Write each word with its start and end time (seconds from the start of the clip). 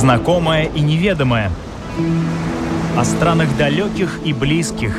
Знакомое 0.00 0.64
и 0.64 0.80
неведомое. 0.80 1.50
О 2.96 3.04
странах 3.04 3.54
далеких 3.58 4.20
и 4.24 4.32
близких. 4.32 4.98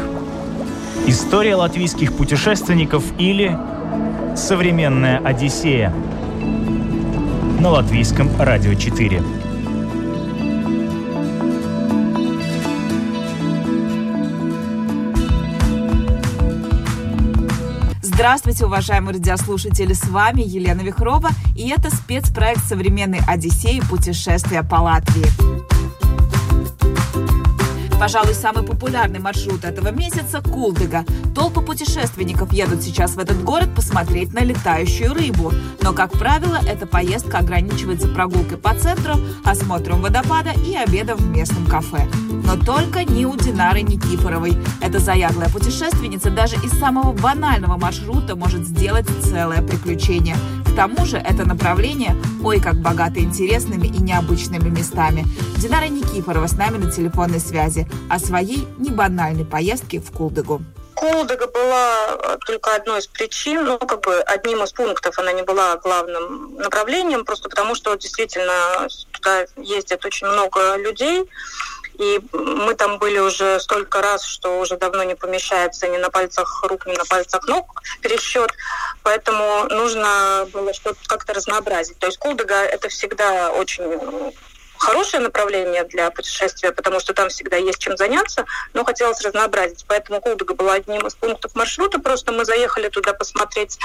История 1.07 1.55
латвийских 1.55 2.15
путешественников 2.15 3.03
или 3.17 3.57
современная 4.35 5.17
Одиссея. 5.17 5.91
На 7.59 7.71
латвийском 7.71 8.29
радио 8.39 8.75
4. 8.75 9.23
Здравствуйте, 18.03 18.67
уважаемые 18.67 19.15
радиослушатели! 19.15 19.93
С 19.93 20.07
вами 20.07 20.43
Елена 20.45 20.81
Вихрова, 20.81 21.31
и 21.61 21.69
это 21.69 21.95
спецпроект 21.95 22.65
современной 22.65 23.21
Одиссеи 23.27 23.81
путешествия 23.81 24.63
по 24.63 24.77
Латвии. 24.77 25.27
Пожалуй, 27.99 28.33
самый 28.33 28.63
популярный 28.63 29.19
маршрут 29.19 29.63
этого 29.63 29.91
месяца– 29.91 30.41
Кулдыга. 30.43 31.05
Толпы 31.35 31.61
путешественников 31.61 32.51
едут 32.51 32.81
сейчас 32.81 33.11
в 33.11 33.19
этот 33.19 33.43
город 33.43 33.75
посмотреть 33.75 34.33
на 34.33 34.39
летающую 34.39 35.13
рыбу. 35.13 35.53
Но, 35.83 35.93
как 35.93 36.13
правило, 36.13 36.57
эта 36.67 36.87
поездка 36.87 37.37
ограничивается 37.37 38.07
прогулкой 38.07 38.57
по 38.57 38.73
центру, 38.73 39.13
осмотром 39.45 40.01
водопада 40.01 40.53
и 40.67 40.75
обедом 40.75 41.19
в 41.19 41.27
местном 41.27 41.67
кафе. 41.67 42.07
Но 42.43 42.57
только 42.57 43.03
не 43.03 43.27
у 43.27 43.37
Динары 43.37 43.83
Никифоровой. 43.83 44.57
Эта 44.81 44.97
заядлая 44.97 45.49
путешественница 45.49 46.31
даже 46.31 46.55
из 46.55 46.71
самого 46.79 47.11
банального 47.13 47.77
маршрута 47.77 48.35
может 48.35 48.65
сделать 48.65 49.05
целое 49.23 49.61
приключение. 49.61 50.37
К 50.71 50.75
тому 50.75 51.05
же 51.05 51.17
это 51.17 51.45
направление, 51.45 52.15
ой, 52.41 52.61
как 52.61 52.75
богато 52.75 53.19
интересными 53.19 53.87
и 53.87 54.01
необычными 54.01 54.69
местами. 54.69 55.25
Динара 55.57 55.87
Никифорова 55.87 56.47
с 56.47 56.53
нами 56.53 56.77
на 56.77 56.89
телефонной 56.89 57.41
связи 57.41 57.87
о 58.09 58.17
своей 58.19 58.65
небанальной 58.77 59.43
поездке 59.43 59.99
в 59.99 60.11
Кулдыгу. 60.11 60.61
Кулдыга 60.95 61.47
была 61.47 62.37
только 62.47 62.73
одной 62.75 62.99
из 62.99 63.07
причин, 63.07 63.65
ну, 63.65 63.79
как 63.79 64.01
бы 64.01 64.21
одним 64.21 64.63
из 64.63 64.71
пунктов, 64.71 65.19
она 65.19 65.33
не 65.33 65.43
была 65.43 65.75
главным 65.75 66.55
направлением, 66.55 67.25
просто 67.25 67.49
потому 67.49 67.75
что 67.75 67.93
действительно 67.95 68.87
туда 69.11 69.45
ездит 69.57 70.05
очень 70.05 70.27
много 70.27 70.77
людей, 70.77 71.29
и 72.01 72.19
мы 72.33 72.73
там 72.73 72.97
были 72.97 73.19
уже 73.19 73.59
столько 73.59 74.01
раз, 74.01 74.23
что 74.23 74.59
уже 74.59 74.75
давно 74.75 75.03
не 75.03 75.13
помещается 75.13 75.87
ни 75.87 75.97
на 75.97 76.09
пальцах 76.09 76.63
рук, 76.67 76.87
ни 76.87 76.93
на 76.93 77.05
пальцах 77.05 77.47
ног 77.47 77.83
пересчет. 78.01 78.51
Поэтому 79.03 79.65
нужно 79.69 80.47
было 80.51 80.73
что-то 80.73 80.97
как-то 81.05 81.33
разнообразить. 81.33 81.99
То 81.99 82.07
есть 82.07 82.17
Кулдыга– 82.17 82.55
это 82.55 82.89
всегда 82.89 83.51
очень 83.51 84.33
хорошее 84.81 85.21
направление 85.21 85.83
для 85.83 86.09
путешествия, 86.09 86.71
потому 86.71 86.99
что 86.99 87.13
там 87.13 87.29
всегда 87.29 87.57
есть 87.57 87.77
чем 87.77 87.95
заняться, 87.97 88.45
но 88.73 88.83
хотелось 88.83 89.21
разнообразить. 89.21 89.85
Поэтому 89.87 90.19
Кулдыга 90.19 90.55
была 90.55 90.73
одним 90.73 91.05
из 91.05 91.13
пунктов 91.13 91.53
маршрута. 91.55 91.99
Просто 91.99 92.31
мы 92.31 92.45
заехали 92.45 92.89
туда 92.89 93.13
посмотреть 93.13 93.77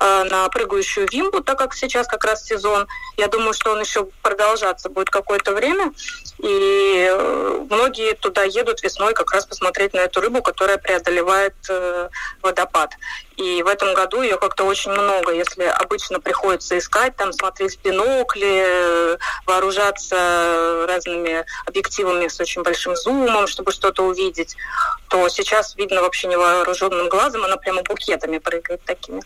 э, 0.00 0.24
на 0.24 0.48
прыгающую 0.48 1.08
вимбу, 1.10 1.42
так 1.42 1.58
как 1.58 1.74
сейчас 1.74 2.06
как 2.06 2.24
раз 2.24 2.44
сезон. 2.44 2.86
Я 3.16 3.26
думаю, 3.26 3.52
что 3.52 3.72
он 3.72 3.80
еще 3.80 4.06
продолжаться 4.22 4.88
будет 4.88 5.10
какое-то 5.10 5.52
время. 5.52 5.92
И 6.38 7.08
э, 7.10 7.66
многие 7.68 8.14
туда 8.14 8.44
едут 8.44 8.82
весной 8.82 9.12
как 9.12 9.32
раз 9.32 9.46
посмотреть 9.46 9.92
на 9.92 10.00
эту 10.00 10.20
рыбу, 10.20 10.40
которая 10.40 10.78
преодолевает 10.78 11.54
э, 11.68 12.08
водопад. 12.42 12.92
И 13.36 13.62
в 13.62 13.66
этом 13.66 13.94
году 13.94 14.22
ее 14.22 14.36
как-то 14.36 14.64
очень 14.64 14.92
много. 14.92 15.32
Если 15.32 15.64
обычно 15.64 16.20
приходится 16.20 16.78
искать, 16.78 17.16
там 17.16 17.32
смотреть 17.32 17.78
бинокли, 17.82 19.18
вооружаться 19.46 20.86
разными 20.86 21.44
объективами 21.66 22.28
с 22.28 22.38
очень 22.40 22.62
большим 22.62 22.94
зумом, 22.96 23.46
чтобы 23.46 23.72
что-то 23.72 24.04
увидеть, 24.04 24.56
то 25.08 25.28
сейчас 25.28 25.74
видно 25.76 26.02
вообще 26.02 26.28
невооруженным 26.28 27.08
глазом, 27.08 27.44
она 27.44 27.56
прямо 27.56 27.82
букетами 27.82 28.38
прыгает 28.38 28.82
такими. 28.84 29.22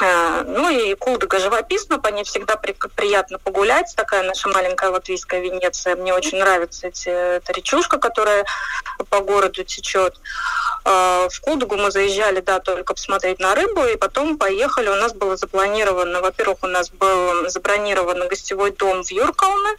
А, 0.00 0.44
ну 0.44 0.68
и 0.68 0.94
Кулдыга 0.94 1.38
живописно, 1.38 1.98
по 1.98 2.08
ней 2.08 2.24
всегда 2.24 2.56
при, 2.56 2.72
приятно 2.94 3.38
погулять. 3.38 3.94
Такая 3.96 4.22
наша 4.24 4.48
маленькая 4.48 4.90
латвийская 4.90 5.40
Венеция. 5.40 5.96
Мне 5.96 6.12
очень 6.12 6.38
нравится 6.38 6.88
эти, 6.88 7.08
эта 7.08 7.52
речушка, 7.52 7.98
которая 7.98 8.44
по 9.08 9.20
городу 9.20 9.64
течет. 9.64 10.20
А, 10.84 11.28
в 11.30 11.40
Кулдыгу 11.40 11.76
мы 11.76 11.90
заезжали, 11.90 12.40
да, 12.40 12.60
только 12.60 12.92
посмотреть 12.92 13.38
на 13.38 13.54
рыбу, 13.54 13.84
и 13.86 13.96
потом 13.96 14.36
поехали. 14.36 14.88
У 14.88 14.96
нас 14.96 15.14
было 15.14 15.36
запланировано, 15.36 16.20
во-первых, 16.20 16.58
у 16.62 16.66
нас 16.66 16.90
был 16.90 17.48
забронирован 17.48 18.28
гостевой 18.28 18.72
дом 18.72 19.02
в 19.02 19.10
Юркалне, 19.10 19.76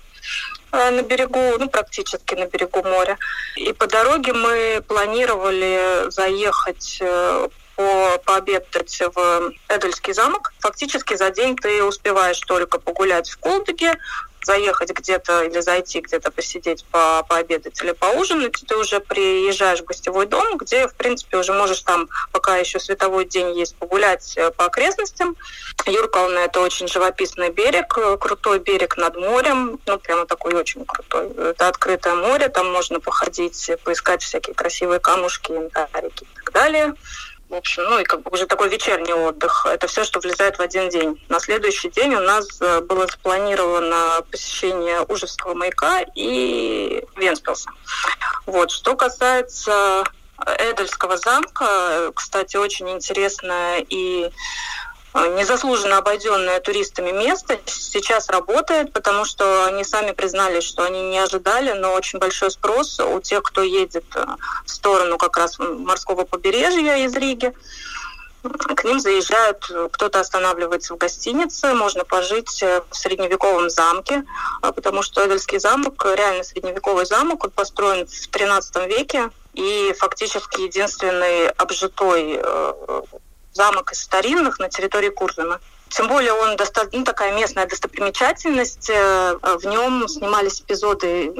а, 0.71 0.89
на 0.89 1.03
берегу, 1.03 1.59
ну, 1.59 1.69
практически 1.69 2.33
на 2.33 2.47
берегу 2.47 2.81
моря. 2.81 3.17
И 3.55 3.71
по 3.71 3.85
дороге 3.85 4.33
мы 4.33 4.83
планировали 4.87 6.09
заехать 6.09 6.97
э, 7.01 7.49
по, 7.77 8.17
пообедать 8.25 9.01
в 9.15 9.53
Эдельский 9.69 10.13
замок. 10.13 10.51
Фактически 10.59 11.15
за 11.15 11.29
день 11.29 11.55
ты 11.55 11.83
успеваешь 11.83 12.39
только 12.39 12.79
погулять 12.79 13.29
в 13.29 13.37
Колдыге, 13.37 13.93
заехать 14.47 14.91
где-то 14.91 15.43
или 15.43 15.59
зайти 15.59 15.99
где-то 15.99 16.31
посидеть, 16.31 16.85
по, 16.85 17.23
пообедать 17.27 17.79
или 17.83 17.91
поужинать, 17.91 18.53
ты 18.67 18.77
уже 18.77 18.99
приезжаешь 18.99 19.81
в 19.81 19.85
гостевой 19.85 20.25
дом, 20.25 20.57
где, 20.57 20.87
в 20.87 20.95
принципе, 20.95 21.37
уже 21.37 21.53
можешь 21.53 21.81
там, 21.81 22.07
пока 22.31 22.55
еще 22.55 22.79
световой 22.79 23.25
день 23.25 23.57
есть, 23.59 23.75
погулять 23.75 24.33
э, 24.37 24.51
по 24.51 24.65
окрестностям. 24.65 25.35
Юркална– 25.85 26.39
это 26.47 26.61
очень 26.61 26.87
живописный 26.87 27.49
берег, 27.49 27.97
э, 27.97 28.17
крутой 28.17 28.59
берег 28.59 28.95
над 28.97 29.17
морем, 29.17 29.79
ну, 29.85 29.99
прямо 29.99 30.25
такой 30.25 30.53
очень 30.53 30.85
крутой. 30.85 31.29
Это 31.37 31.67
открытое 31.67 32.15
море, 32.15 32.47
там 32.47 32.71
можно 32.71 32.99
походить, 33.01 33.69
поискать 33.83 34.23
всякие 34.23 34.55
красивые 34.55 34.99
камушки, 34.99 35.51
янтарики 35.51 36.23
и 36.23 36.35
так 36.35 36.53
далее 36.53 36.93
в 37.49 37.55
общем, 37.55 37.83
ну 37.83 37.99
и 37.99 38.03
как 38.03 38.23
бы 38.23 38.31
уже 38.31 38.45
такой 38.45 38.69
вечерний 38.69 39.13
отдых. 39.13 39.65
Это 39.65 39.87
все, 39.87 40.03
что 40.03 40.19
влезает 40.19 40.57
в 40.57 40.61
один 40.61 40.89
день. 40.89 41.21
На 41.29 41.39
следующий 41.39 41.89
день 41.89 42.13
у 42.15 42.19
нас 42.19 42.45
э, 42.61 42.81
было 42.81 43.07
запланировано 43.07 44.21
посещение 44.29 45.01
Ужевского 45.01 45.53
маяка 45.53 46.03
и 46.15 47.03
Венспилса. 47.15 47.69
Вот. 48.45 48.71
Что 48.71 48.95
касается 48.95 50.03
Эдельского 50.59 51.17
замка, 51.17 52.11
кстати, 52.13 52.57
очень 52.57 52.89
интересная 52.89 53.85
и 53.89 54.29
Э, 54.29 54.29
незаслуженно 55.13 55.97
обойденное 55.97 56.59
туристами 56.59 57.11
место 57.11 57.59
сейчас 57.65 58.29
работает, 58.29 58.93
потому 58.93 59.25
что 59.25 59.65
они 59.65 59.83
сами 59.83 60.11
признали, 60.11 60.59
что 60.59 60.83
они 60.83 61.01
не 61.01 61.19
ожидали, 61.19 61.71
но 61.73 61.93
очень 61.93 62.19
большой 62.19 62.51
спрос 62.51 62.99
у 62.99 63.19
тех, 63.21 63.43
кто 63.43 63.61
едет 63.61 64.05
э, 64.15 64.25
в 64.65 64.69
сторону 64.69 65.17
как 65.17 65.37
раз 65.37 65.57
морского 65.59 66.25
побережья 66.25 66.97
из 66.97 67.15
Риги. 67.15 67.53
К 68.43 68.83
ним 68.85 68.99
заезжают, 68.99 69.69
кто-то 69.91 70.19
останавливается 70.19 70.93
в 70.93 70.97
гостинице, 70.97 71.73
можно 71.73 72.05
пожить 72.05 72.61
э, 72.61 72.81
в 72.89 72.95
средневековом 72.95 73.69
замке, 73.69 74.23
потому 74.61 75.01
что 75.01 75.25
Эдельский 75.25 75.59
замок, 75.59 76.05
реально 76.05 76.43
средневековый 76.43 77.05
замок, 77.05 77.45
он 77.45 77.51
построен 77.51 78.05
в 78.05 78.27
13 78.27 78.87
веке 78.87 79.29
и 79.53 79.95
фактически 79.97 80.61
единственный 80.61 81.49
обжитой 81.49 82.39
замок 83.57 83.91
из 83.91 84.01
старинных 84.01 84.59
на 84.59 84.69
территории 84.69 85.09
Курзама. 85.09 85.59
Тем 85.89 86.07
более 86.07 86.33
он 86.33 86.57
достаточно 86.57 86.99
ну, 86.99 87.05
такая 87.05 87.33
местная 87.33 87.65
достопримечательность. 87.65 88.89
Э, 88.89 89.37
в 89.41 89.65
нем 89.65 90.07
снимались 90.07 90.61
эпизоды 90.61 91.33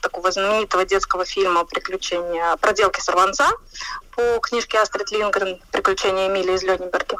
такого 0.00 0.30
знаменитого 0.30 0.84
детского 0.84 1.24
фильма 1.24 1.64
«Приключения 1.64 2.56
проделки 2.56 3.00
сорванца» 3.00 3.48
по 4.14 4.38
книжке 4.40 4.78
Астрид 4.78 5.10
Лингрен 5.10 5.60
«Приключения 5.72 6.28
Эмилии 6.28 6.54
из 6.54 6.62
Лёниберга». 6.62 7.16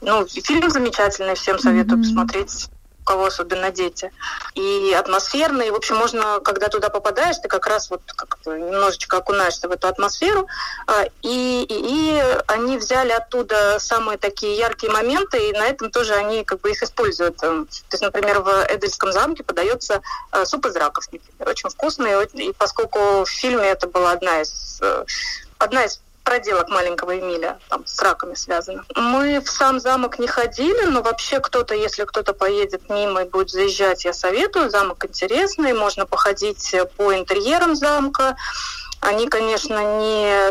Ну, 0.00 0.26
фильм 0.26 0.70
замечательный, 0.70 1.34
всем 1.34 1.58
советую 1.58 1.98
mm-hmm. 1.98 2.02
посмотреть 2.02 2.68
у 3.02 3.04
кого 3.04 3.26
особенно 3.26 3.70
дети. 3.70 4.12
И 4.54 4.92
атмосферно, 4.92 5.62
и, 5.62 5.70
в 5.70 5.74
общем, 5.74 5.96
можно, 5.96 6.40
когда 6.40 6.68
туда 6.68 6.90
попадаешь, 6.90 7.38
ты 7.38 7.48
как 7.48 7.66
раз 7.66 7.90
вот 7.90 8.02
как 8.06 8.38
немножечко 8.44 9.16
окунаешься 9.16 9.68
в 9.68 9.72
эту 9.72 9.88
атмосферу, 9.88 10.46
а, 10.86 11.04
и, 11.22 11.62
и, 11.62 11.66
и 11.68 12.22
они 12.48 12.76
взяли 12.76 13.12
оттуда 13.12 13.78
самые 13.78 14.18
такие 14.18 14.56
яркие 14.56 14.92
моменты, 14.92 15.48
и 15.48 15.52
на 15.52 15.66
этом 15.66 15.90
тоже 15.90 16.14
они 16.14 16.44
как 16.44 16.60
бы 16.60 16.70
их 16.70 16.82
используют. 16.82 17.36
То 17.38 17.66
есть, 17.90 18.02
например, 18.02 18.40
в 18.40 18.66
Эдельском 18.68 19.12
замке 19.12 19.42
подается 19.42 20.02
а, 20.30 20.44
суп 20.44 20.66
из 20.66 20.76
раков, 20.76 21.06
например, 21.10 21.48
очень 21.48 21.70
вкусный, 21.70 22.12
и 22.34 22.52
поскольку 22.52 23.24
в 23.24 23.28
фильме 23.28 23.68
это 23.68 23.86
была 23.86 24.12
одна 24.12 24.42
из 24.42 24.80
э, 24.82 25.04
одна 25.58 25.84
из 25.84 26.00
проделок 26.24 26.68
маленького 26.68 27.18
Эмиля, 27.18 27.58
там 27.68 27.86
с 27.86 28.00
раками 28.00 28.34
связано. 28.34 28.84
Мы 28.94 29.40
в 29.40 29.48
сам 29.48 29.80
замок 29.80 30.18
не 30.18 30.26
ходили, 30.26 30.84
но 30.86 31.02
вообще 31.02 31.40
кто-то, 31.40 31.74
если 31.74 32.04
кто-то 32.04 32.32
поедет 32.32 32.88
мимо 32.88 33.22
и 33.22 33.28
будет 33.28 33.50
заезжать, 33.50 34.04
я 34.04 34.12
советую. 34.12 34.70
Замок 34.70 35.04
интересный, 35.04 35.72
можно 35.72 36.06
походить 36.06 36.74
по 36.96 37.14
интерьерам 37.14 37.74
замка. 37.74 38.36
Они, 39.02 39.26
конечно, 39.26 39.98
не, 39.98 40.46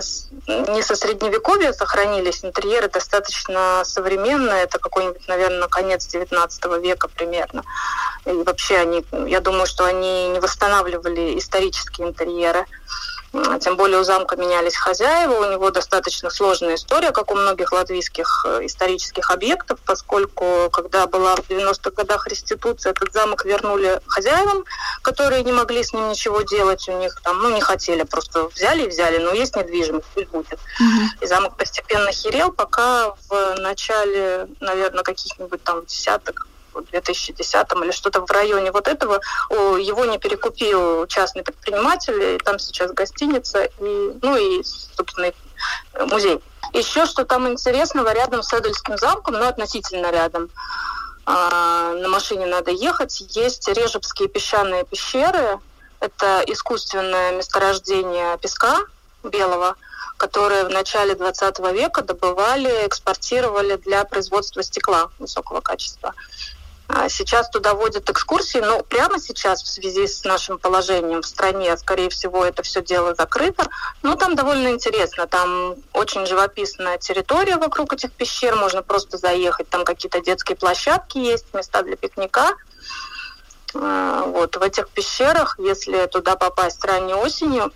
не 0.74 0.82
со 0.84 0.96
средневековья 0.98 1.72
сохранились. 1.72 2.44
Интерьеры 2.44 2.90
достаточно 2.90 3.84
современные. 3.86 4.64
Это 4.64 4.78
какой-нибудь, 4.78 5.26
наверное, 5.30 5.70
конец 5.70 6.06
19 6.08 6.66
века 6.84 7.08
примерно. 7.08 7.64
И 8.26 8.32
вообще 8.32 8.76
они, 8.76 9.06
я 9.26 9.40
думаю, 9.40 9.68
что 9.68 9.86
они 9.86 10.28
не 10.28 10.40
восстанавливали 10.42 11.40
исторические 11.40 12.10
интерьеры. 12.10 12.66
Тем 13.62 13.78
более 13.78 14.00
у 14.00 14.04
замка 14.04 14.36
менялись 14.36 14.76
хозяева, 14.76 15.34
у 15.34 15.52
него 15.52 15.72
достаточно 15.72 16.30
сложная 16.30 16.76
история, 16.76 17.12
как 17.12 17.32
у 17.32 17.36
многих 17.36 17.72
латвийских 17.72 18.46
э, 18.46 18.66
исторических 18.66 19.30
объектов, 19.30 19.80
поскольку 19.86 20.70
когда 20.72 21.08
была 21.08 21.38
в 21.38 21.50
90-х 21.50 21.92
годах 21.92 22.28
реституция, 22.28 22.92
этот 22.92 23.14
замок 23.14 23.46
вернули 23.46 24.02
хозяевам, 24.06 24.66
которые 25.02 25.44
не 25.44 25.54
могли 25.54 25.82
с 25.82 25.94
ним 25.94 26.10
ничего 26.10 26.42
делать, 26.42 26.90
у 26.90 27.00
них 27.00 27.22
там, 27.24 27.42
ну, 27.42 27.56
не 27.56 27.62
хотели, 27.62 28.04
просто 28.04 28.50
взяли 28.50 28.84
и 28.84 28.90
взяли, 28.90 29.18
но 29.20 29.32
есть 29.32 29.56
недвижимость, 29.56 30.08
пусть 30.14 30.28
будет. 30.28 30.52
Mm-hmm. 30.52 31.22
И 31.22 31.28
замок 31.28 31.56
постепенно 31.56 32.12
херел, 32.12 32.52
пока 32.52 33.16
в 33.30 33.56
начале, 33.60 34.50
наверное, 34.60 35.04
каких-нибудь 35.04 35.64
там 35.64 35.86
десяток 36.74 36.92
2010 36.92 37.68
или 37.84 37.92
что-то 37.92 38.26
в 38.26 38.32
районе 38.32 38.72
вот 38.72 38.88
этого, 38.88 39.20
его 39.50 40.06
не 40.06 40.18
перекупил 40.18 41.06
частный 41.08 41.44
предприниматель, 41.44 42.36
и 42.36 42.38
там 42.38 42.60
сейчас 42.60 42.92
гостиница, 42.92 43.64
и, 43.64 44.12
ну 44.22 44.36
и, 44.36 44.64
собственно, 44.64 45.32
музей. 46.08 46.42
Еще 46.74 47.06
что 47.06 47.26
там 47.26 47.48
интересного, 47.50 48.14
рядом 48.14 48.44
с 48.44 48.54
Эдельским 48.54 48.98
замком, 48.98 49.36
ну, 49.36 49.48
относительно 49.48 50.12
рядом, 50.12 50.50
а, 51.26 51.94
на 51.94 52.08
машине 52.08 52.46
надо 52.46 52.72
ехать, 52.72 53.22
есть 53.36 53.68
Режебские 53.68 54.28
песчаные 54.28 54.86
пещеры, 54.86 55.60
это 56.00 56.44
искусственное 56.48 57.34
месторождение 57.34 58.38
песка 58.40 58.80
белого, 59.24 59.76
которые 60.18 60.66
в 60.66 60.70
начале 60.70 61.16
20 61.16 61.60
века 61.74 62.02
добывали, 62.02 62.88
экспортировали 62.88 63.76
для 63.76 64.04
производства 64.04 64.64
стекла 64.64 65.10
высокого 65.20 65.62
качества. 65.62 66.14
А 66.94 67.08
сейчас 67.10 67.50
туда 67.50 67.74
водят 67.74 68.10
экскурсии, 68.10 68.58
но 68.58 68.84
прямо 68.84 69.20
сейчас 69.20 69.64
в 69.64 69.68
связи 69.68 70.08
с 70.08 70.26
нашим 70.26 70.60
положением 70.60 71.22
в 71.22 71.26
стране, 71.26 71.76
скорее 71.78 72.10
всего, 72.10 72.44
это 72.44 72.64
все 72.64 72.82
дело 72.82 73.16
закрыто. 73.16 73.68
Но 74.02 74.16
там 74.16 74.36
довольно 74.36 74.70
интересно. 74.70 75.26
Там 75.28 75.76
очень 75.94 76.26
живописная 76.26 76.98
территория 76.98 77.58
вокруг 77.58 77.94
этих 77.94 78.12
пещер. 78.12 78.56
Можно 78.56 78.84
просто 78.84 79.18
заехать. 79.18 79.70
Там 79.70 79.86
какие-то 79.86 80.20
детские 80.22 80.58
площадки 80.58 81.18
есть, 81.18 81.54
места 81.54 81.82
для 81.84 81.96
пикника. 81.96 82.56
А, 83.74 84.24
вот 84.26 84.58
в 84.58 84.62
этих 84.62 84.90
пещерах, 84.90 85.58
если 85.60 86.06
туда 86.08 86.36
попасть 86.36 86.84
ранней 86.84 87.14
осенью, 87.14 87.72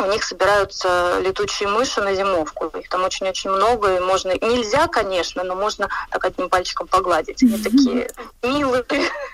у 0.00 0.06
них 0.06 0.24
собираются 0.24 1.20
летучие 1.20 1.68
мыши 1.68 2.00
на 2.00 2.14
зимовку. 2.14 2.66
Их 2.78 2.88
там 2.88 3.04
очень-очень 3.04 3.50
много, 3.50 3.96
и 3.96 4.00
можно... 4.00 4.32
Нельзя, 4.32 4.86
конечно, 4.88 5.44
но 5.44 5.54
можно 5.54 5.88
так 6.10 6.24
одним 6.24 6.48
пальчиком 6.48 6.86
погладить. 6.86 7.42
Они 7.42 7.58
такие 7.62 8.10
милые. 8.42 8.84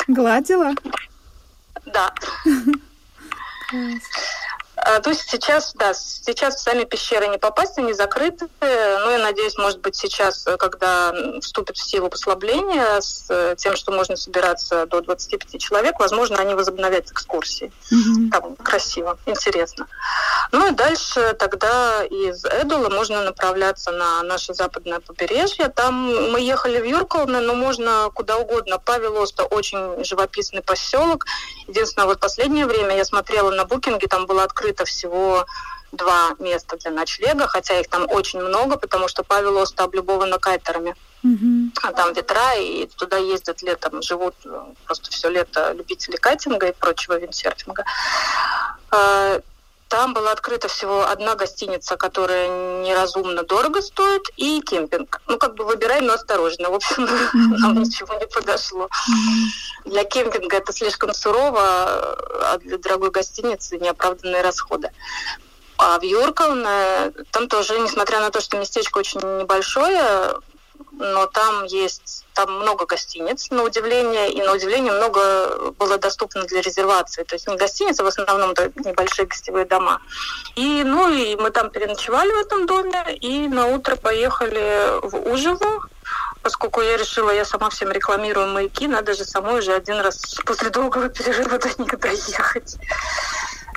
Гладила? 0.08 0.72
Да. 1.86 2.12
А, 4.84 5.00
то 5.00 5.10
есть 5.10 5.28
сейчас, 5.30 5.74
да, 5.74 5.94
сейчас 5.94 6.56
в 6.56 6.60
сами 6.60 6.84
пещеры 6.84 7.28
не 7.28 7.38
попасть, 7.38 7.78
они 7.78 7.92
закрыты. 7.92 8.48
Ну, 8.60 9.10
я 9.10 9.18
надеюсь, 9.18 9.56
может 9.56 9.80
быть, 9.80 9.94
сейчас, 9.94 10.44
когда 10.58 11.14
вступит 11.40 11.76
в 11.76 11.88
силу 11.88 12.08
послабление 12.08 13.00
с 13.00 13.26
э, 13.28 13.54
тем, 13.56 13.76
что 13.76 13.92
можно 13.92 14.16
собираться 14.16 14.86
до 14.86 15.00
25 15.00 15.60
человек, 15.60 16.00
возможно, 16.00 16.38
они 16.38 16.54
возобновят 16.54 17.10
экскурсии. 17.10 17.70
Mm-hmm. 17.92 18.30
Там 18.32 18.56
красиво, 18.56 19.18
интересно. 19.26 19.86
Ну 20.50 20.72
и 20.72 20.74
дальше 20.74 21.34
тогда 21.38 22.04
из 22.04 22.44
Эдула 22.44 22.88
можно 22.88 23.22
направляться 23.22 23.92
на 23.92 24.22
наше 24.22 24.52
западное 24.52 24.98
побережье. 24.98 25.68
Там 25.68 26.32
мы 26.32 26.40
ехали 26.40 26.80
в 26.80 26.84
Юркалне, 26.84 27.38
но 27.38 27.54
можно 27.54 28.10
куда 28.12 28.36
угодно. 28.36 28.78
Павелоста 28.78 29.44
очень 29.44 30.04
живописный 30.04 30.62
поселок. 30.62 31.24
Единственное, 31.68 32.06
вот 32.06 32.18
последнее 32.18 32.66
время 32.66 32.96
я 32.96 33.04
смотрела 33.04 33.50
на 33.50 33.64
букинге, 33.64 34.08
там 34.08 34.26
было 34.26 34.42
открыто 34.42 34.71
открыто 34.72 34.84
всего 34.84 35.46
два 35.92 36.34
места 36.38 36.76
для 36.78 36.90
ночлега, 36.90 37.46
хотя 37.46 37.78
их 37.78 37.88
там 37.88 38.06
очень 38.10 38.40
много, 38.40 38.78
потому 38.78 39.08
что 39.08 39.22
Павел 39.22 39.58
Оста 39.58 39.84
облюбована 39.84 40.38
кайтерами. 40.38 40.94
Mm-hmm. 41.24 41.70
А 41.82 41.92
там 41.92 42.14
ветра, 42.14 42.54
и 42.56 42.86
туда 42.86 43.18
ездят 43.18 43.62
летом, 43.62 44.02
живут 44.02 44.34
ну, 44.44 44.74
просто 44.86 45.10
все 45.10 45.28
лето 45.28 45.72
любители 45.72 46.16
кайтинга 46.16 46.68
и 46.68 46.72
прочего 46.72 47.18
виндсерфинга. 47.18 47.84
Там 49.92 50.14
была 50.14 50.32
открыта 50.32 50.68
всего 50.68 51.06
одна 51.06 51.34
гостиница, 51.34 51.98
которая 51.98 52.80
неразумно 52.82 53.42
дорого 53.42 53.82
стоит, 53.82 54.22
и 54.38 54.62
кемпинг. 54.62 55.20
Ну, 55.26 55.36
как 55.36 55.54
бы 55.54 55.66
выбирай, 55.66 56.00
но 56.00 56.14
осторожно. 56.14 56.70
В 56.70 56.74
общем, 56.76 57.04
mm-hmm. 57.04 57.58
нам 57.58 57.74
ничего 57.78 58.14
не 58.14 58.26
подошло. 58.26 58.86
Mm-hmm. 58.86 59.90
Для 59.90 60.04
кемпинга 60.04 60.56
это 60.56 60.72
слишком 60.72 61.12
сурово, 61.12 61.60
а 61.62 62.58
для 62.62 62.78
дорогой 62.78 63.10
гостиницы 63.10 63.76
неоправданные 63.76 64.40
расходы. 64.40 64.90
А 65.76 65.98
в 65.98 66.02
Юркалне 66.04 67.12
там 67.30 67.48
тоже, 67.48 67.78
несмотря 67.78 68.20
на 68.20 68.30
то, 68.30 68.40
что 68.40 68.56
местечко 68.56 68.96
очень 68.96 69.20
небольшое, 69.40 70.36
но 70.92 71.26
там 71.26 71.64
есть 71.64 72.24
там 72.34 72.60
много 72.60 72.86
гостиниц, 72.86 73.50
на 73.50 73.62
удивление, 73.62 74.30
и 74.32 74.42
на 74.42 74.52
удивление 74.52 74.92
много 74.92 75.72
было 75.78 75.98
доступно 75.98 76.44
для 76.44 76.60
резервации. 76.60 77.24
То 77.24 77.34
есть 77.34 77.46
не 77.48 77.56
гостиницы, 77.56 78.02
в 78.02 78.06
основном 78.06 78.50
небольшие 78.84 79.26
гостевые 79.26 79.66
дома. 79.66 80.00
И, 80.56 80.82
ну, 80.84 81.12
и 81.12 81.36
мы 81.36 81.50
там 81.50 81.70
переночевали 81.70 82.30
в 82.32 82.38
этом 82.38 82.66
доме, 82.66 83.16
и 83.20 83.48
на 83.48 83.66
утро 83.66 83.96
поехали 83.96 85.00
в 85.02 85.32
Ужево, 85.32 85.88
поскольку 86.42 86.80
я 86.80 86.96
решила, 86.96 87.30
я 87.30 87.44
сама 87.44 87.70
всем 87.70 87.90
рекламирую 87.90 88.48
маяки, 88.48 88.88
надо 88.88 89.14
же 89.14 89.24
самой 89.24 89.58
уже 89.58 89.74
один 89.74 90.00
раз 90.00 90.18
после 90.44 90.70
долгого 90.70 91.08
перерыва 91.08 91.58
до 91.58 91.68
них 91.82 91.98
доехать. 91.98 92.76